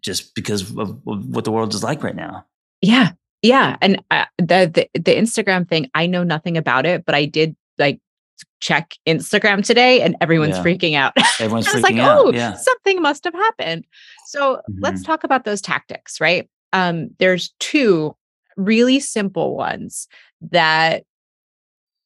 just 0.00 0.34
because 0.36 0.70
of, 0.70 0.78
of 0.78 1.00
what 1.04 1.44
the 1.44 1.50
world 1.50 1.74
is 1.74 1.82
like 1.82 2.04
right 2.04 2.14
now? 2.14 2.46
Yeah. 2.80 3.10
Yeah. 3.42 3.76
And 3.80 4.02
uh, 4.10 4.26
the, 4.38 4.70
the 4.72 4.88
the 4.94 5.14
instagram 5.16 5.68
thing 5.68 5.90
i 5.94 6.06
know 6.06 6.22
nothing 6.22 6.56
about 6.56 6.86
it 6.86 7.04
but 7.04 7.14
i 7.16 7.24
did 7.24 7.56
like 7.78 7.98
check 8.60 8.94
Instagram 9.06 9.64
today 9.64 10.02
and 10.02 10.16
everyone's 10.20 10.56
yeah. 10.56 10.62
freaking 10.62 10.94
out. 10.94 11.12
Everyone's 11.40 11.66
freaking 11.66 11.82
like, 11.82 11.96
out. 11.96 12.26
Oh, 12.26 12.32
yeah. 12.32 12.54
something 12.54 13.00
must 13.00 13.24
have 13.24 13.34
happened. 13.34 13.84
So 14.26 14.56
mm-hmm. 14.56 14.78
let's 14.80 15.02
talk 15.02 15.24
about 15.24 15.44
those 15.44 15.60
tactics, 15.60 16.20
right? 16.20 16.48
Um, 16.72 17.10
there's 17.18 17.54
two 17.58 18.14
really 18.56 19.00
simple 19.00 19.56
ones 19.56 20.08
that 20.40 21.04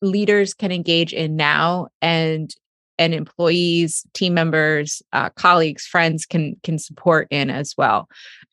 leaders 0.03 0.55
can 0.55 0.73
engage 0.73 1.13
in 1.13 1.37
now 1.37 1.89
and 2.01 2.55
and 2.97 3.13
employees 3.13 4.05
team 4.13 4.35
members 4.35 5.03
uh, 5.13 5.31
colleagues 5.31 5.87
friends 5.87 6.27
can 6.27 6.57
can 6.63 6.79
support 6.79 7.27
in 7.31 7.51
as 7.51 7.75
well 7.77 8.09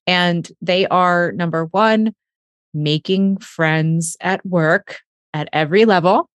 and 0.08 0.52
they 0.62 0.88
are 0.88 1.32
number 1.34 1.66
one 1.66 2.14
making 2.74 3.38
friends 3.38 4.16
at 4.22 4.44
work 4.46 5.00
at 5.34 5.50
every 5.54 5.86
level 5.86 6.30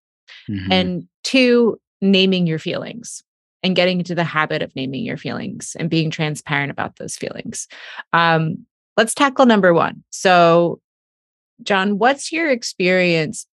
mm-hmm. 0.48 0.72
and 0.72 1.08
two, 1.24 1.78
naming 2.00 2.46
your 2.46 2.58
feelings 2.58 3.22
and 3.62 3.76
getting 3.76 3.98
into 3.98 4.14
the 4.14 4.24
habit 4.24 4.62
of 4.62 4.74
naming 4.76 5.04
your 5.04 5.16
feelings 5.16 5.76
and 5.78 5.90
being 5.90 6.10
transparent 6.10 6.70
about 6.70 6.96
those 6.96 7.16
feelings. 7.16 7.68
Um, 8.12 8.66
let's 8.96 9.14
tackle 9.14 9.46
number 9.46 9.74
one. 9.74 10.04
So, 10.10 10.80
John, 11.62 11.98
what's 11.98 12.32
your 12.32 12.50
experience 12.50 13.46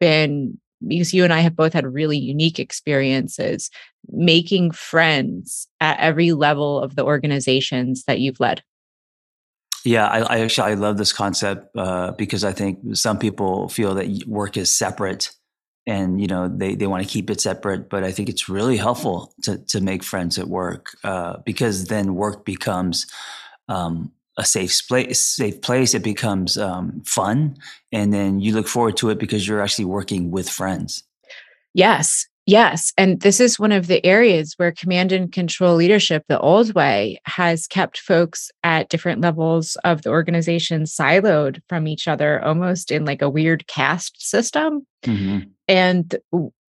been? 0.00 0.58
Because 0.86 1.12
you 1.12 1.24
and 1.24 1.32
I 1.32 1.40
have 1.40 1.54
both 1.54 1.74
had 1.74 1.86
really 1.86 2.16
unique 2.16 2.58
experiences 2.58 3.70
making 4.08 4.70
friends 4.70 5.68
at 5.80 5.98
every 6.00 6.32
level 6.32 6.80
of 6.80 6.96
the 6.96 7.04
organizations 7.04 8.04
that 8.04 8.18
you've 8.18 8.40
led. 8.40 8.62
Yeah, 9.84 10.06
I, 10.06 10.20
I 10.20 10.40
actually 10.40 10.72
I 10.72 10.74
love 10.74 10.98
this 10.98 11.12
concept 11.12 11.74
uh, 11.76 12.12
because 12.12 12.44
I 12.44 12.52
think 12.52 12.78
some 12.96 13.18
people 13.18 13.68
feel 13.68 13.94
that 13.94 14.24
work 14.26 14.56
is 14.56 14.74
separate, 14.74 15.30
and 15.86 16.20
you 16.20 16.26
know 16.26 16.48
they 16.48 16.74
they 16.74 16.86
want 16.86 17.02
to 17.02 17.08
keep 17.08 17.30
it 17.30 17.40
separate. 17.40 17.88
But 17.88 18.04
I 18.04 18.12
think 18.12 18.28
it's 18.28 18.48
really 18.48 18.76
helpful 18.76 19.32
to 19.42 19.58
to 19.58 19.80
make 19.80 20.02
friends 20.02 20.38
at 20.38 20.48
work 20.48 20.96
uh, 21.04 21.38
because 21.44 21.86
then 21.86 22.14
work 22.14 22.44
becomes 22.44 23.06
um, 23.68 24.12
a 24.36 24.44
safe 24.44 24.80
place. 24.88 25.20
Safe 25.20 25.60
place. 25.60 25.94
It 25.94 26.02
becomes 26.02 26.56
um, 26.56 27.02
fun, 27.04 27.56
and 27.92 28.12
then 28.12 28.40
you 28.40 28.54
look 28.54 28.68
forward 28.68 28.96
to 28.98 29.10
it 29.10 29.18
because 29.18 29.46
you're 29.46 29.62
actually 29.62 29.86
working 29.86 30.30
with 30.30 30.48
friends. 30.48 31.02
Yes, 31.74 32.26
Yes. 32.46 32.92
And 32.96 33.20
this 33.20 33.38
is 33.38 33.58
one 33.58 33.70
of 33.70 33.86
the 33.86 34.04
areas 34.04 34.54
where 34.56 34.72
command 34.72 35.12
and 35.12 35.30
control 35.30 35.76
leadership, 35.76 36.24
the 36.28 36.40
old 36.40 36.74
way, 36.74 37.20
has 37.24 37.66
kept 37.66 37.98
folks 37.98 38.50
at 38.64 38.88
different 38.88 39.20
levels 39.20 39.76
of 39.84 40.02
the 40.02 40.10
organization 40.10 40.82
siloed 40.84 41.60
from 41.68 41.86
each 41.86 42.08
other, 42.08 42.42
almost 42.44 42.90
in 42.90 43.04
like 43.04 43.22
a 43.22 43.30
weird 43.30 43.66
caste 43.66 44.20
system. 44.20 44.86
Mm-hmm. 45.04 45.48
And 45.68 46.16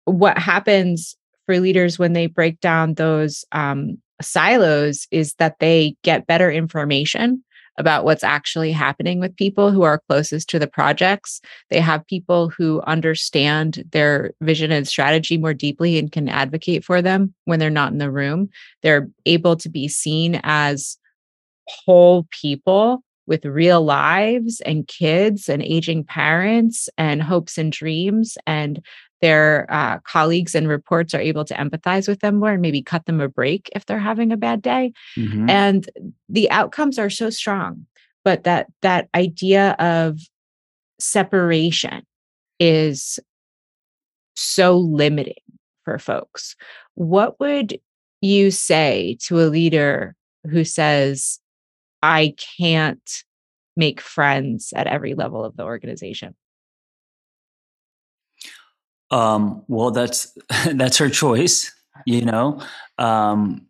what 0.05 0.39
happens 0.39 1.17
for 1.47 1.61
leaders 1.61 1.99
when 1.99 2.13
they 2.13 2.27
break 2.27 2.61
down 2.61 2.95
those 2.95 3.45
um, 3.53 3.99
silos 4.21 5.07
is 5.11 5.35
that 5.35 5.59
they 5.61 5.95
get 6.03 6.27
better 6.27 6.51
information 6.51 7.45
about 7.79 8.05
what's 8.05 8.25
actually 8.25 8.73
happening 8.73 9.21
with 9.21 9.37
people 9.37 9.71
who 9.71 9.83
are 9.83 10.03
closest 10.09 10.51
to 10.51 10.59
the 10.59 10.67
projects. 10.67 11.41
They 11.71 11.81
have 11.81 12.07
people 12.07 12.51
who 12.51 12.83
understand 12.83 13.85
their 13.93 14.33
vision 14.43 14.71
and 14.73 14.87
strategy 14.87 15.39
more 15.39 15.55
deeply 15.55 15.99
and 15.99 16.13
can 16.13 16.29
advocate 16.29 16.85
for 16.85 17.01
them 17.01 17.35
when 17.45 17.59
they're 17.59 17.71
not 17.71 17.93
in 17.93 17.99
the 17.99 18.11
room. 18.11 18.51
They're 18.83 19.09
able 19.25 19.57
to 19.57 19.69
be 19.69 19.89
seen 19.89 20.41
as 20.43 20.99
whole 21.67 22.27
people 22.31 23.03
with 23.27 23.45
real 23.45 23.83
lives 23.83 24.61
and 24.63 24.89
kids 24.89 25.49
and 25.49 25.63
aging 25.63 26.03
parents 26.03 26.89
and 26.97 27.23
hopes 27.23 27.59
and 27.59 27.71
dreams 27.71 28.39
and 28.47 28.83
their 29.21 29.67
uh, 29.69 29.99
colleagues 30.01 30.55
and 30.55 30.69
reports 30.69 31.15
are 31.15 31.21
able 31.21 31.45
to 31.45 31.55
empathize 31.55 32.07
with 32.07 32.21
them 32.21 32.37
more 32.37 32.53
and 32.53 32.63
maybe 32.63 32.83
cut 32.83 33.07
them 33.07 33.21
a 33.21 33.29
break 33.29 33.69
if 33.75 33.87
they're 33.87 33.99
having 33.99 34.33
a 34.33 34.37
bad 34.37 34.63
day. 34.63 34.93
Mm-hmm. 35.17 35.51
and 35.51 35.91
the 36.29 36.51
outcomes 36.51 36.99
are 36.99 37.11
so 37.11 37.31
strong 37.31 37.87
but 38.25 38.45
that 38.45 38.67
that 38.83 39.09
idea 39.15 39.73
of 39.79 40.19
separation 40.99 42.03
is 42.59 43.19
so 44.35 44.77
limiting 44.77 45.35
for 45.85 45.99
folks. 45.99 46.55
What 46.95 47.41
would 47.41 47.81
you 48.21 48.51
say 48.51 49.17
to 49.23 49.41
a 49.41 49.49
leader 49.49 50.15
who 50.51 50.65
says 50.65 51.41
i 52.03 52.35
can't 52.59 53.25
make 53.77 54.01
friends 54.01 54.73
at 54.75 54.87
every 54.87 55.15
level 55.15 55.45
of 55.45 55.57
the 55.57 55.65
organization 55.65 56.35
um, 59.11 59.63
well, 59.69 59.91
that's 59.91 60.37
that's 60.73 60.99
her 60.99 61.09
choice. 61.09 61.73
You 62.07 62.25
know, 62.25 62.63
um, 62.99 63.67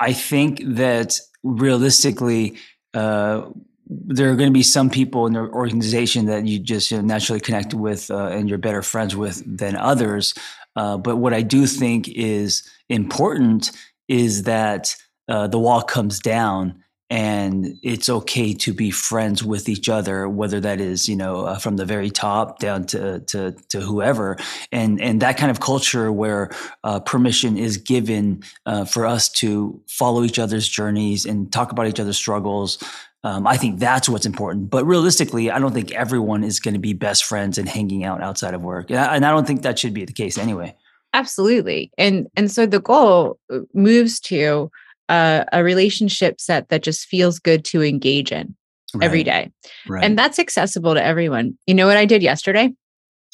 I 0.00 0.12
think 0.12 0.60
that 0.64 1.18
realistically, 1.42 2.56
uh, 2.94 3.48
there 3.86 4.30
are 4.30 4.36
going 4.36 4.48
to 4.48 4.54
be 4.54 4.62
some 4.62 4.90
people 4.90 5.26
in 5.26 5.34
the 5.34 5.40
organization 5.40 6.26
that 6.26 6.46
you 6.46 6.58
just 6.58 6.90
you 6.90 6.98
know, 6.98 7.02
naturally 7.02 7.40
connect 7.40 7.74
with 7.74 8.10
uh, 8.10 8.28
and 8.28 8.48
you're 8.48 8.58
better 8.58 8.82
friends 8.82 9.16
with 9.16 9.42
than 9.44 9.76
others. 9.76 10.34
Uh, 10.76 10.96
but 10.96 11.16
what 11.16 11.34
I 11.34 11.42
do 11.42 11.66
think 11.66 12.08
is 12.08 12.68
important 12.88 13.70
is 14.08 14.44
that 14.44 14.96
uh, 15.28 15.46
the 15.46 15.58
wall 15.58 15.82
comes 15.82 16.18
down 16.18 16.83
and 17.14 17.78
it's 17.84 18.08
okay 18.08 18.52
to 18.52 18.72
be 18.72 18.90
friends 18.90 19.44
with 19.44 19.68
each 19.68 19.88
other 19.88 20.28
whether 20.28 20.58
that 20.58 20.80
is 20.80 21.08
you 21.08 21.14
know 21.14 21.44
uh, 21.46 21.56
from 21.56 21.76
the 21.76 21.84
very 21.84 22.10
top 22.10 22.58
down 22.58 22.84
to 22.84 23.20
to 23.20 23.52
to 23.68 23.80
whoever 23.80 24.36
and 24.72 25.00
and 25.00 25.22
that 25.22 25.36
kind 25.36 25.50
of 25.50 25.60
culture 25.60 26.10
where 26.10 26.50
uh, 26.82 26.98
permission 26.98 27.56
is 27.56 27.76
given 27.76 28.42
uh, 28.66 28.84
for 28.84 29.06
us 29.06 29.28
to 29.28 29.80
follow 29.86 30.24
each 30.24 30.40
other's 30.40 30.68
journeys 30.68 31.24
and 31.24 31.52
talk 31.52 31.70
about 31.70 31.86
each 31.86 32.00
other's 32.00 32.16
struggles 32.16 32.82
um, 33.22 33.46
I 33.46 33.56
think 33.56 33.78
that's 33.78 34.06
what's 34.06 34.26
important. 34.26 34.68
But 34.68 34.84
realistically, 34.84 35.50
I 35.50 35.58
don't 35.58 35.72
think 35.72 35.92
everyone 35.92 36.44
is 36.44 36.60
going 36.60 36.74
to 36.74 36.78
be 36.78 36.92
best 36.92 37.24
friends 37.24 37.56
and 37.56 37.66
hanging 37.66 38.04
out 38.04 38.20
outside 38.20 38.52
of 38.52 38.60
work, 38.60 38.90
and 38.90 38.98
I, 38.98 39.16
and 39.16 39.24
I 39.24 39.30
don't 39.30 39.46
think 39.46 39.62
that 39.62 39.78
should 39.78 39.94
be 39.94 40.04
the 40.04 40.12
case 40.12 40.36
anyway. 40.36 40.76
Absolutely, 41.14 41.90
and 41.96 42.26
and 42.36 42.50
so 42.50 42.66
the 42.66 42.80
goal 42.80 43.38
uh, 43.50 43.60
moves 43.72 44.20
to 44.28 44.70
a, 45.08 45.44
a 45.52 45.64
relationship 45.64 46.40
set 46.40 46.68
that 46.68 46.82
just 46.82 47.06
feels 47.06 47.38
good 47.38 47.64
to 47.66 47.82
engage 47.82 48.32
in 48.32 48.54
right. 48.94 49.04
every 49.04 49.24
day. 49.24 49.50
Right. 49.88 50.04
And 50.04 50.18
that's 50.18 50.38
accessible 50.38 50.94
to 50.94 51.04
everyone. 51.04 51.58
You 51.66 51.74
know 51.74 51.86
what 51.86 51.96
I 51.96 52.04
did 52.04 52.22
yesterday? 52.22 52.70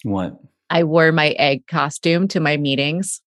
What? 0.02 0.38
I 0.68 0.84
wore 0.84 1.12
my 1.12 1.30
egg 1.30 1.66
costume 1.66 2.28
to 2.28 2.40
my 2.40 2.56
meetings. 2.56 3.20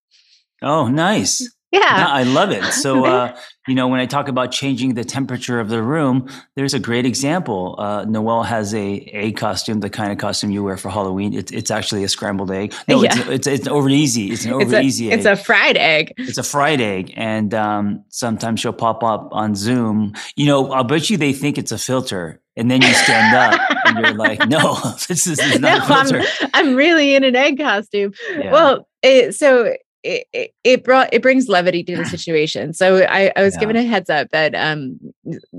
Oh, 0.62 0.88
nice. 0.88 1.50
Yeah. 1.74 2.06
I 2.08 2.22
love 2.22 2.52
it. 2.52 2.64
So, 2.66 3.06
uh, 3.06 3.36
you 3.68 3.74
know, 3.74 3.88
when 3.88 4.00
I 4.00 4.06
talk 4.06 4.28
about 4.28 4.52
changing 4.52 4.94
the 4.94 5.04
temperature 5.04 5.60
of 5.60 5.70
the 5.70 5.82
room, 5.82 6.30
there's 6.56 6.76
a 6.76 6.80
great 6.80 7.06
example. 7.06 7.76
Uh, 7.80 8.06
Noelle 8.06 8.44
has 8.44 8.76
a 8.76 9.00
egg 9.12 9.38
costume, 9.38 9.80
the 9.80 9.90
kind 9.90 10.12
of 10.12 10.20
costume 10.20 10.52
you 10.52 10.64
wear 10.64 10.78
for 10.78 10.90
Halloween. 10.90 11.34
It's, 11.34 11.52
it's 11.52 11.72
actually 11.72 12.04
a 12.04 12.10
scrambled 12.10 12.52
egg. 12.52 12.76
No, 12.88 13.02
yeah. 13.02 13.10
it's, 13.16 13.28
it's, 13.30 13.48
it's 13.48 13.68
over 13.68 13.90
easy. 13.90 14.32
It's 14.32 14.46
an 14.46 14.54
over 14.54 14.62
it's 14.62 14.74
a, 14.74 14.82
easy 14.82 15.12
egg. 15.12 15.20
It's 15.20 15.26
a 15.26 15.36
fried 15.36 15.76
egg. 15.78 16.14
It's 16.18 16.38
a 16.38 16.44
fried 16.44 16.80
egg. 16.80 17.12
And 17.16 17.54
um, 17.56 18.06
sometimes 18.10 18.60
she'll 18.60 18.74
pop 18.74 19.04
up 19.04 19.30
on 19.32 19.56
Zoom. 19.56 20.14
You 20.36 20.46
know, 20.46 20.72
I'll 20.72 20.84
bet 20.84 21.10
you 21.10 21.18
they 21.18 21.34
think 21.34 21.58
it's 21.58 21.72
a 21.72 21.80
filter. 21.80 22.40
And 22.56 22.70
then 22.70 22.84
you 22.84 22.94
stand 22.94 23.36
up 23.36 23.60
and 23.86 23.98
you're 23.98 24.14
like, 24.14 24.48
no, 24.48 24.76
this 25.08 25.26
is, 25.26 25.38
this 25.38 25.56
is 25.56 25.60
not 25.60 25.80
no, 25.80 25.84
a 25.84 26.04
filter. 26.04 26.28
I'm, 26.42 26.50
I'm 26.54 26.76
really 26.76 27.16
in 27.16 27.24
an 27.24 27.36
egg 27.36 27.58
costume. 27.58 28.14
Yeah. 28.30 28.52
Well, 28.52 28.88
it, 29.02 29.34
so 29.34 29.74
it, 30.04 30.54
it, 30.64 30.84
brought 30.84 31.14
it 31.14 31.22
brings 31.22 31.48
levity 31.48 31.84
to 31.84 31.96
the 31.96 32.06
situation. 32.18 32.74
So 32.74 33.06
I, 33.10 33.32
I 33.36 33.44
was 33.44 33.56
yeah. 33.56 33.60
given 33.62 33.76
a 33.76 33.84
heads 33.84 34.10
up 34.10 34.30
that 34.30 34.54
um 34.56 35.00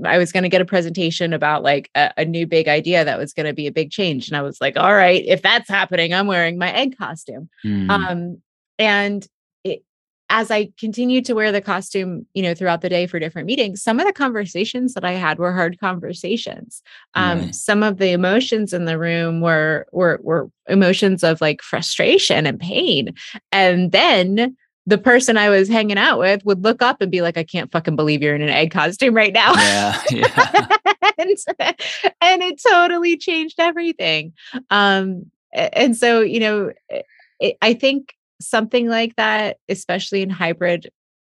I 0.05 0.17
was 0.17 0.31
going 0.31 0.43
to 0.43 0.49
get 0.49 0.61
a 0.61 0.65
presentation 0.65 1.33
about 1.33 1.63
like 1.63 1.89
a, 1.95 2.11
a 2.17 2.25
new 2.25 2.45
big 2.47 2.67
idea 2.67 3.03
that 3.03 3.17
was 3.17 3.33
going 3.33 3.47
to 3.47 3.53
be 3.53 3.67
a 3.67 3.71
big 3.71 3.91
change, 3.91 4.27
and 4.27 4.37
I 4.37 4.41
was 4.41 4.59
like, 4.61 4.77
all 4.77 4.93
right, 4.93 5.23
if 5.25 5.41
that's 5.41 5.69
happening, 5.69 6.13
I'm 6.13 6.27
wearing 6.27 6.57
my 6.57 6.71
egg 6.71 6.97
costume. 6.97 7.49
Mm. 7.65 7.89
Um, 7.89 8.41
and 8.77 9.25
as 10.29 10.49
I 10.49 10.69
continued 10.79 11.25
to 11.25 11.33
wear 11.33 11.51
the 11.51 11.61
costume, 11.61 12.25
you 12.33 12.41
know, 12.41 12.55
throughout 12.55 12.81
the 12.81 12.89
day 12.89 13.05
for 13.05 13.19
different 13.19 13.45
meetings, 13.45 13.83
some 13.83 13.99
of 13.99 14.05
the 14.05 14.13
conversations 14.13 14.93
that 14.95 15.05
I 15.05 15.13
had 15.13 15.37
were 15.37 15.53
hard 15.53 15.79
conversations. 15.79 16.81
Um. 17.13 17.53
Some 17.53 17.83
of 17.83 17.97
the 17.97 18.11
emotions 18.11 18.73
in 18.73 18.85
the 18.85 18.97
room 18.97 19.41
were 19.41 19.87
were 19.91 20.19
were 20.23 20.49
emotions 20.67 21.23
of 21.23 21.41
like 21.41 21.61
frustration 21.61 22.45
and 22.45 22.59
pain. 22.59 23.13
And 23.51 23.91
then 23.91 24.55
the 24.87 24.97
person 24.97 25.37
I 25.37 25.49
was 25.49 25.67
hanging 25.67 25.97
out 25.97 26.19
with 26.19 26.45
would 26.45 26.63
look 26.63 26.81
up 26.81 27.01
and 27.01 27.11
be 27.11 27.21
like, 27.21 27.37
I 27.37 27.43
can't 27.43 27.71
fucking 27.71 27.95
believe 27.95 28.21
you're 28.21 28.35
in 28.35 28.41
an 28.41 28.49
egg 28.49 28.71
costume 28.71 29.15
right 29.15 29.33
now. 29.33 29.53
Yeah. 29.55 30.01
yeah. 30.11 30.67
and, 31.17 31.37
and 32.21 32.43
it 32.43 32.61
totally 32.61 33.17
changed 33.17 33.59
everything. 33.59 34.33
Um, 34.69 35.31
and 35.53 35.97
so, 35.97 36.21
you 36.21 36.39
know, 36.39 36.71
it, 37.39 37.57
I 37.61 37.73
think 37.73 38.15
something 38.41 38.87
like 38.87 39.15
that, 39.15 39.57
especially 39.69 40.21
in 40.21 40.29
hybrid 40.29 40.89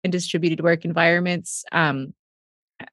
and 0.04 0.12
distributed 0.12 0.62
work 0.62 0.84
environments. 0.84 1.64
Um, 1.72 2.14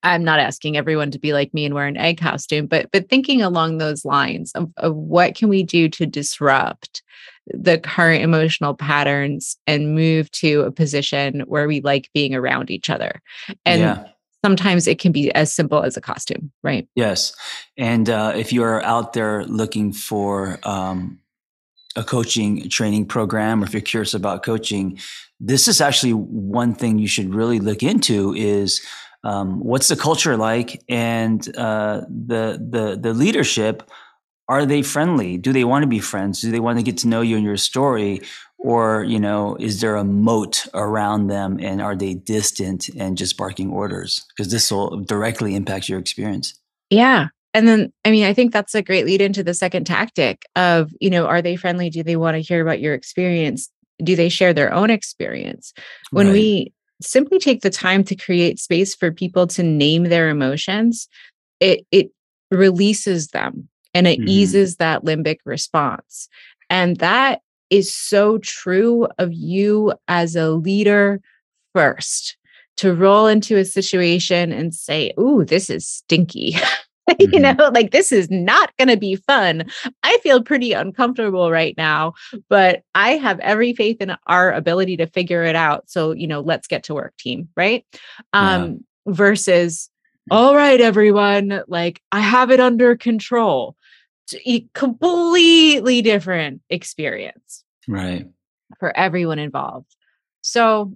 I'm 0.03 0.23
not 0.23 0.39
asking 0.39 0.75
everyone 0.75 1.11
to 1.11 1.19
be 1.19 1.33
like 1.33 1.53
me 1.53 1.65
and 1.65 1.73
wear 1.73 1.87
an 1.87 1.97
egg 1.97 2.19
costume, 2.19 2.67
but 2.67 2.91
but 2.91 3.09
thinking 3.09 3.41
along 3.41 3.77
those 3.77 4.03
lines 4.03 4.51
of, 4.53 4.69
of 4.77 4.95
what 4.95 5.35
can 5.35 5.49
we 5.49 5.63
do 5.63 5.87
to 5.89 6.05
disrupt 6.05 7.01
the 7.47 7.77
current 7.77 8.23
emotional 8.23 8.73
patterns 8.73 9.57
and 9.65 9.95
move 9.95 10.29
to 10.31 10.61
a 10.61 10.71
position 10.71 11.41
where 11.47 11.67
we 11.67 11.81
like 11.81 12.09
being 12.13 12.35
around 12.35 12.69
each 12.69 12.89
other. 12.89 13.21
And 13.65 13.81
yeah. 13.81 14.03
sometimes 14.43 14.87
it 14.87 14.99
can 14.99 15.11
be 15.11 15.33
as 15.33 15.53
simple 15.53 15.81
as 15.83 15.95
a 15.95 16.01
costume, 16.01 16.51
right? 16.63 16.87
Yes. 16.95 17.33
And 17.77 18.09
uh, 18.09 18.33
if 18.35 18.51
you're 18.51 18.83
out 18.83 19.13
there 19.13 19.45
looking 19.45 19.93
for 19.93 20.59
um, 20.63 21.19
a 21.97 22.03
coaching 22.03 22.69
training 22.69 23.05
program 23.05 23.61
or 23.61 23.65
if 23.65 23.73
you're 23.73 23.81
curious 23.81 24.13
about 24.13 24.43
coaching, 24.43 24.97
this 25.39 25.67
is 25.67 25.81
actually 25.81 26.13
one 26.13 26.73
thing 26.73 26.99
you 26.99 27.07
should 27.07 27.33
really 27.33 27.59
look 27.59 27.83
into 27.83 28.33
is 28.35 28.81
um, 29.23 29.59
what's 29.59 29.87
the 29.87 29.95
culture 29.95 30.37
like 30.37 30.81
and 30.87 31.55
uh, 31.57 32.01
the 32.07 32.63
the 32.69 32.97
the 33.01 33.13
leadership 33.13 33.89
are 34.49 34.65
they 34.65 34.81
friendly? 34.81 35.37
Do 35.37 35.51
they 35.51 35.65
want 35.65 35.83
to 35.83 35.87
be 35.87 35.99
friends? 35.99 36.39
Do 36.39 36.51
they 36.51 36.61
want 36.61 36.79
to 36.79 36.83
get 36.83 36.97
to 36.99 37.07
know 37.09 37.19
you 37.19 37.35
and 37.35 37.43
your 37.43 37.57
story? 37.57 38.21
Or 38.59 39.03
you 39.03 39.19
know 39.19 39.57
is 39.59 39.81
there 39.81 39.95
a 39.95 40.03
moat 40.03 40.65
around 40.73 41.27
them 41.27 41.59
and 41.59 41.81
are 41.81 41.95
they 41.95 42.13
distant 42.13 42.89
and 42.89 43.17
just 43.17 43.37
barking 43.37 43.71
orders? 43.71 44.25
Because 44.29 44.51
this 44.51 44.71
will 44.71 45.01
directly 45.01 45.55
impact 45.55 45.89
your 45.89 45.99
experience. 45.99 46.53
Yeah 46.89 47.27
and 47.53 47.67
then 47.67 47.91
i 48.05 48.11
mean 48.11 48.25
i 48.25 48.33
think 48.33 48.51
that's 48.51 48.75
a 48.75 48.81
great 48.81 49.05
lead 49.05 49.21
into 49.21 49.43
the 49.43 49.53
second 49.53 49.85
tactic 49.85 50.43
of 50.55 50.91
you 50.99 51.09
know 51.09 51.25
are 51.25 51.41
they 51.41 51.55
friendly 51.55 51.89
do 51.89 52.03
they 52.03 52.15
want 52.15 52.35
to 52.35 52.41
hear 52.41 52.61
about 52.61 52.79
your 52.79 52.93
experience 52.93 53.69
do 54.03 54.15
they 54.15 54.29
share 54.29 54.53
their 54.53 54.73
own 54.73 54.89
experience 54.89 55.73
when 56.11 56.27
right. 56.27 56.33
we 56.33 56.73
simply 57.01 57.39
take 57.39 57.61
the 57.61 57.69
time 57.69 58.03
to 58.03 58.15
create 58.15 58.59
space 58.59 58.95
for 58.95 59.11
people 59.11 59.47
to 59.47 59.63
name 59.63 60.03
their 60.03 60.29
emotions 60.29 61.07
it 61.59 61.85
it 61.91 62.09
releases 62.51 63.27
them 63.29 63.67
and 63.93 64.07
it 64.07 64.19
mm-hmm. 64.19 64.29
eases 64.29 64.77
that 64.77 65.03
limbic 65.03 65.37
response 65.45 66.29
and 66.69 66.97
that 66.97 67.41
is 67.69 67.93
so 67.93 68.37
true 68.37 69.07
of 69.17 69.33
you 69.33 69.93
as 70.07 70.35
a 70.35 70.51
leader 70.51 71.21
first 71.73 72.37
to 72.77 72.93
roll 72.93 73.27
into 73.27 73.57
a 73.57 73.65
situation 73.65 74.51
and 74.51 74.73
say, 74.73 75.11
Ooh, 75.19 75.43
this 75.43 75.69
is 75.69 75.87
stinky. 75.87 76.55
Mm-hmm. 77.17 77.33
you 77.33 77.39
know, 77.39 77.71
like 77.73 77.91
this 77.91 78.11
is 78.11 78.29
not 78.29 78.75
going 78.77 78.89
to 78.89 78.97
be 78.97 79.15
fun. 79.15 79.69
I 80.03 80.17
feel 80.23 80.43
pretty 80.43 80.73
uncomfortable 80.73 81.49
right 81.49 81.73
now, 81.77 82.13
but 82.49 82.83
I 82.95 83.11
have 83.11 83.39
every 83.39 83.73
faith 83.73 84.01
in 84.01 84.15
our 84.27 84.51
ability 84.51 84.97
to 84.97 85.07
figure 85.07 85.43
it 85.43 85.55
out. 85.55 85.89
So, 85.89 86.11
you 86.11 86.27
know, 86.27 86.41
let's 86.41 86.67
get 86.67 86.83
to 86.83 86.93
work, 86.93 87.15
team, 87.17 87.47
right? 87.55 87.85
Um, 88.33 88.83
yeah. 89.05 89.13
versus, 89.13 89.89
all 90.29 90.53
right, 90.53 90.81
everyone, 90.81 91.63
like 91.67 92.01
I 92.11 92.19
have 92.19 92.51
it 92.51 92.59
under 92.59 92.97
control. 92.97 93.77
A 94.45 94.67
completely 94.73 96.01
different 96.01 96.61
experience. 96.69 97.63
Right. 97.87 98.27
For 98.79 98.95
everyone 98.95 99.39
involved. 99.39 99.95
So, 100.41 100.93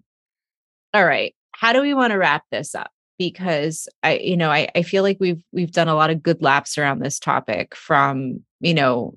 all 0.93 1.05
right, 1.05 1.33
how 1.53 1.71
do 1.71 1.81
we 1.81 1.93
want 1.93 2.11
to 2.11 2.17
wrap 2.17 2.43
this 2.51 2.75
up? 2.75 2.91
Because 3.29 3.87
I, 4.01 4.17
you 4.17 4.35
know, 4.35 4.49
I, 4.49 4.67
I 4.75 4.81
feel 4.81 5.03
like 5.03 5.17
we've 5.19 5.43
we've 5.51 5.71
done 5.71 5.87
a 5.87 5.95
lot 5.95 6.09
of 6.09 6.23
good 6.23 6.41
laps 6.41 6.77
around 6.77 6.99
this 6.99 7.19
topic 7.19 7.75
from, 7.75 8.43
you 8.59 8.73
know, 8.73 9.15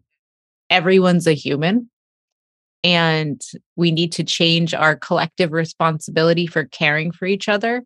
everyone's 0.69 1.27
a 1.27 1.33
human 1.33 1.90
and 2.83 3.40
we 3.77 3.90
need 3.90 4.12
to 4.12 4.25
change 4.25 4.75
our 4.75 4.95
collective 4.95 5.53
responsibility 5.53 6.47
for 6.47 6.64
caring 6.64 7.12
for 7.12 7.25
each 7.25 7.49
other 7.49 7.83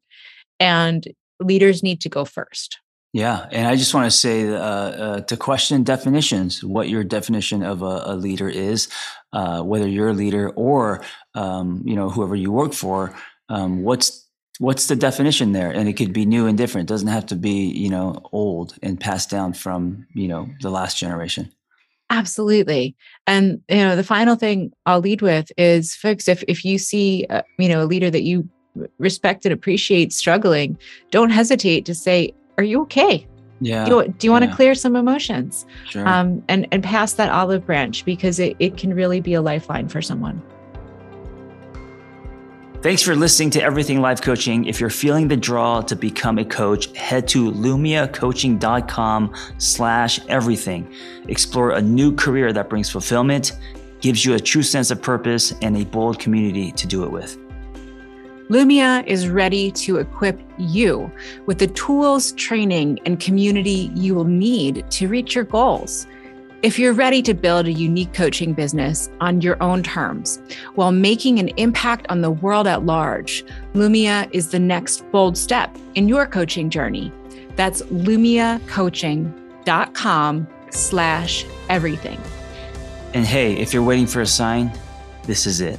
and 0.58 1.06
leaders 1.40 1.84
need 1.84 2.00
to 2.00 2.08
go 2.08 2.24
first 2.24 2.78
yeah, 3.14 3.46
and 3.50 3.66
I 3.66 3.74
just 3.74 3.94
want 3.94 4.04
to 4.04 4.10
say 4.10 4.48
uh, 4.48 4.58
uh, 4.58 5.20
to 5.22 5.36
question 5.36 5.82
definitions, 5.82 6.62
what 6.62 6.90
your 6.90 7.02
definition 7.02 7.62
of 7.62 7.80
a, 7.80 8.02
a 8.04 8.14
leader 8.14 8.50
is, 8.50 8.88
uh, 9.32 9.62
whether 9.62 9.88
you're 9.88 10.10
a 10.10 10.14
leader 10.14 10.50
or 10.50 11.02
um, 11.34 11.82
you 11.86 11.96
know 11.96 12.10
whoever 12.10 12.36
you 12.36 12.52
work 12.52 12.74
for. 12.74 13.14
Um, 13.48 13.82
what's 13.82 14.27
what's 14.58 14.86
the 14.86 14.96
definition 14.96 15.52
there? 15.52 15.70
And 15.70 15.88
it 15.88 15.94
could 15.94 16.12
be 16.12 16.26
new 16.26 16.46
and 16.46 16.58
different. 16.58 16.88
It 16.88 16.92
doesn't 16.92 17.08
have 17.08 17.26
to 17.26 17.36
be 17.36 17.70
you 17.70 17.88
know 17.88 18.20
old 18.32 18.74
and 18.82 18.98
passed 19.00 19.30
down 19.30 19.52
from 19.52 20.06
you 20.14 20.28
know 20.28 20.48
the 20.60 20.70
last 20.70 20.98
generation. 20.98 21.52
Absolutely. 22.10 22.96
And 23.26 23.60
you 23.68 23.76
know 23.76 23.96
the 23.96 24.04
final 24.04 24.36
thing 24.36 24.72
I'll 24.86 25.00
lead 25.00 25.22
with 25.22 25.50
is, 25.56 25.94
folks, 25.94 26.28
if 26.28 26.42
if 26.48 26.64
you 26.64 26.78
see 26.78 27.26
uh, 27.30 27.42
you 27.58 27.68
know 27.68 27.82
a 27.82 27.86
leader 27.86 28.10
that 28.10 28.22
you 28.22 28.48
respect 28.98 29.44
and 29.44 29.52
appreciate 29.52 30.12
struggling, 30.12 30.78
don't 31.10 31.30
hesitate 31.30 31.84
to 31.86 31.94
say, 31.94 32.32
are 32.56 32.64
you 32.64 32.82
okay? 32.82 33.26
Yeah. 33.60 33.84
Do 33.84 33.96
you, 33.96 34.08
do 34.08 34.26
you 34.26 34.30
want 34.30 34.44
to 34.44 34.54
clear 34.54 34.74
some 34.74 34.94
emotions? 34.94 35.66
Sure. 35.88 36.06
Um, 36.06 36.42
and, 36.48 36.68
and 36.70 36.82
pass 36.82 37.14
that 37.14 37.30
olive 37.30 37.66
branch 37.66 38.04
because 38.04 38.38
it, 38.38 38.56
it 38.58 38.76
can 38.76 38.94
really 38.94 39.20
be 39.20 39.34
a 39.34 39.42
lifeline 39.42 39.88
for 39.88 40.00
someone. 40.00 40.40
Thanks 42.80 43.02
for 43.02 43.16
listening 43.16 43.50
to 43.50 43.60
Everything 43.60 44.00
Life 44.00 44.22
Coaching. 44.22 44.66
If 44.66 44.78
you're 44.78 44.88
feeling 44.88 45.26
the 45.26 45.36
draw 45.36 45.80
to 45.80 45.96
become 45.96 46.38
a 46.38 46.44
coach, 46.44 46.96
head 46.96 47.26
to 47.28 47.50
lumiacoaching.com 47.50 49.34
slash 49.58 50.20
everything. 50.28 50.94
Explore 51.26 51.72
a 51.72 51.82
new 51.82 52.14
career 52.14 52.52
that 52.52 52.70
brings 52.70 52.88
fulfillment, 52.88 53.58
gives 54.00 54.24
you 54.24 54.34
a 54.34 54.38
true 54.38 54.62
sense 54.62 54.92
of 54.92 55.02
purpose, 55.02 55.52
and 55.60 55.76
a 55.76 55.84
bold 55.86 56.20
community 56.20 56.70
to 56.70 56.86
do 56.86 57.02
it 57.02 57.10
with. 57.10 57.36
Lumia 58.48 59.04
is 59.08 59.28
ready 59.28 59.72
to 59.72 59.96
equip 59.96 60.40
you 60.56 61.10
with 61.46 61.58
the 61.58 61.66
tools, 61.66 62.30
training, 62.32 63.00
and 63.06 63.18
community 63.18 63.90
you 63.96 64.14
will 64.14 64.24
need 64.24 64.88
to 64.92 65.08
reach 65.08 65.34
your 65.34 65.42
goals. 65.42 66.06
If 66.60 66.76
you're 66.76 66.92
ready 66.92 67.22
to 67.22 67.34
build 67.34 67.66
a 67.66 67.72
unique 67.72 68.12
coaching 68.12 68.52
business 68.52 69.08
on 69.20 69.42
your 69.42 69.62
own 69.62 69.84
terms 69.84 70.40
while 70.74 70.90
making 70.90 71.38
an 71.38 71.50
impact 71.50 72.04
on 72.08 72.20
the 72.20 72.32
world 72.32 72.66
at 72.66 72.84
large, 72.84 73.44
Lumia 73.74 74.28
is 74.32 74.50
the 74.50 74.58
next 74.58 75.08
bold 75.12 75.38
step 75.38 75.78
in 75.94 76.08
your 76.08 76.26
coaching 76.26 76.68
journey. 76.68 77.12
That's 77.54 77.82
lumiacoaching.com 77.82 80.48
slash 80.70 81.46
everything. 81.68 82.20
And 83.14 83.24
hey, 83.24 83.56
if 83.56 83.72
you're 83.72 83.84
waiting 83.84 84.08
for 84.08 84.22
a 84.22 84.26
sign, 84.26 84.72
this 85.26 85.46
is 85.46 85.60
it. 85.60 85.78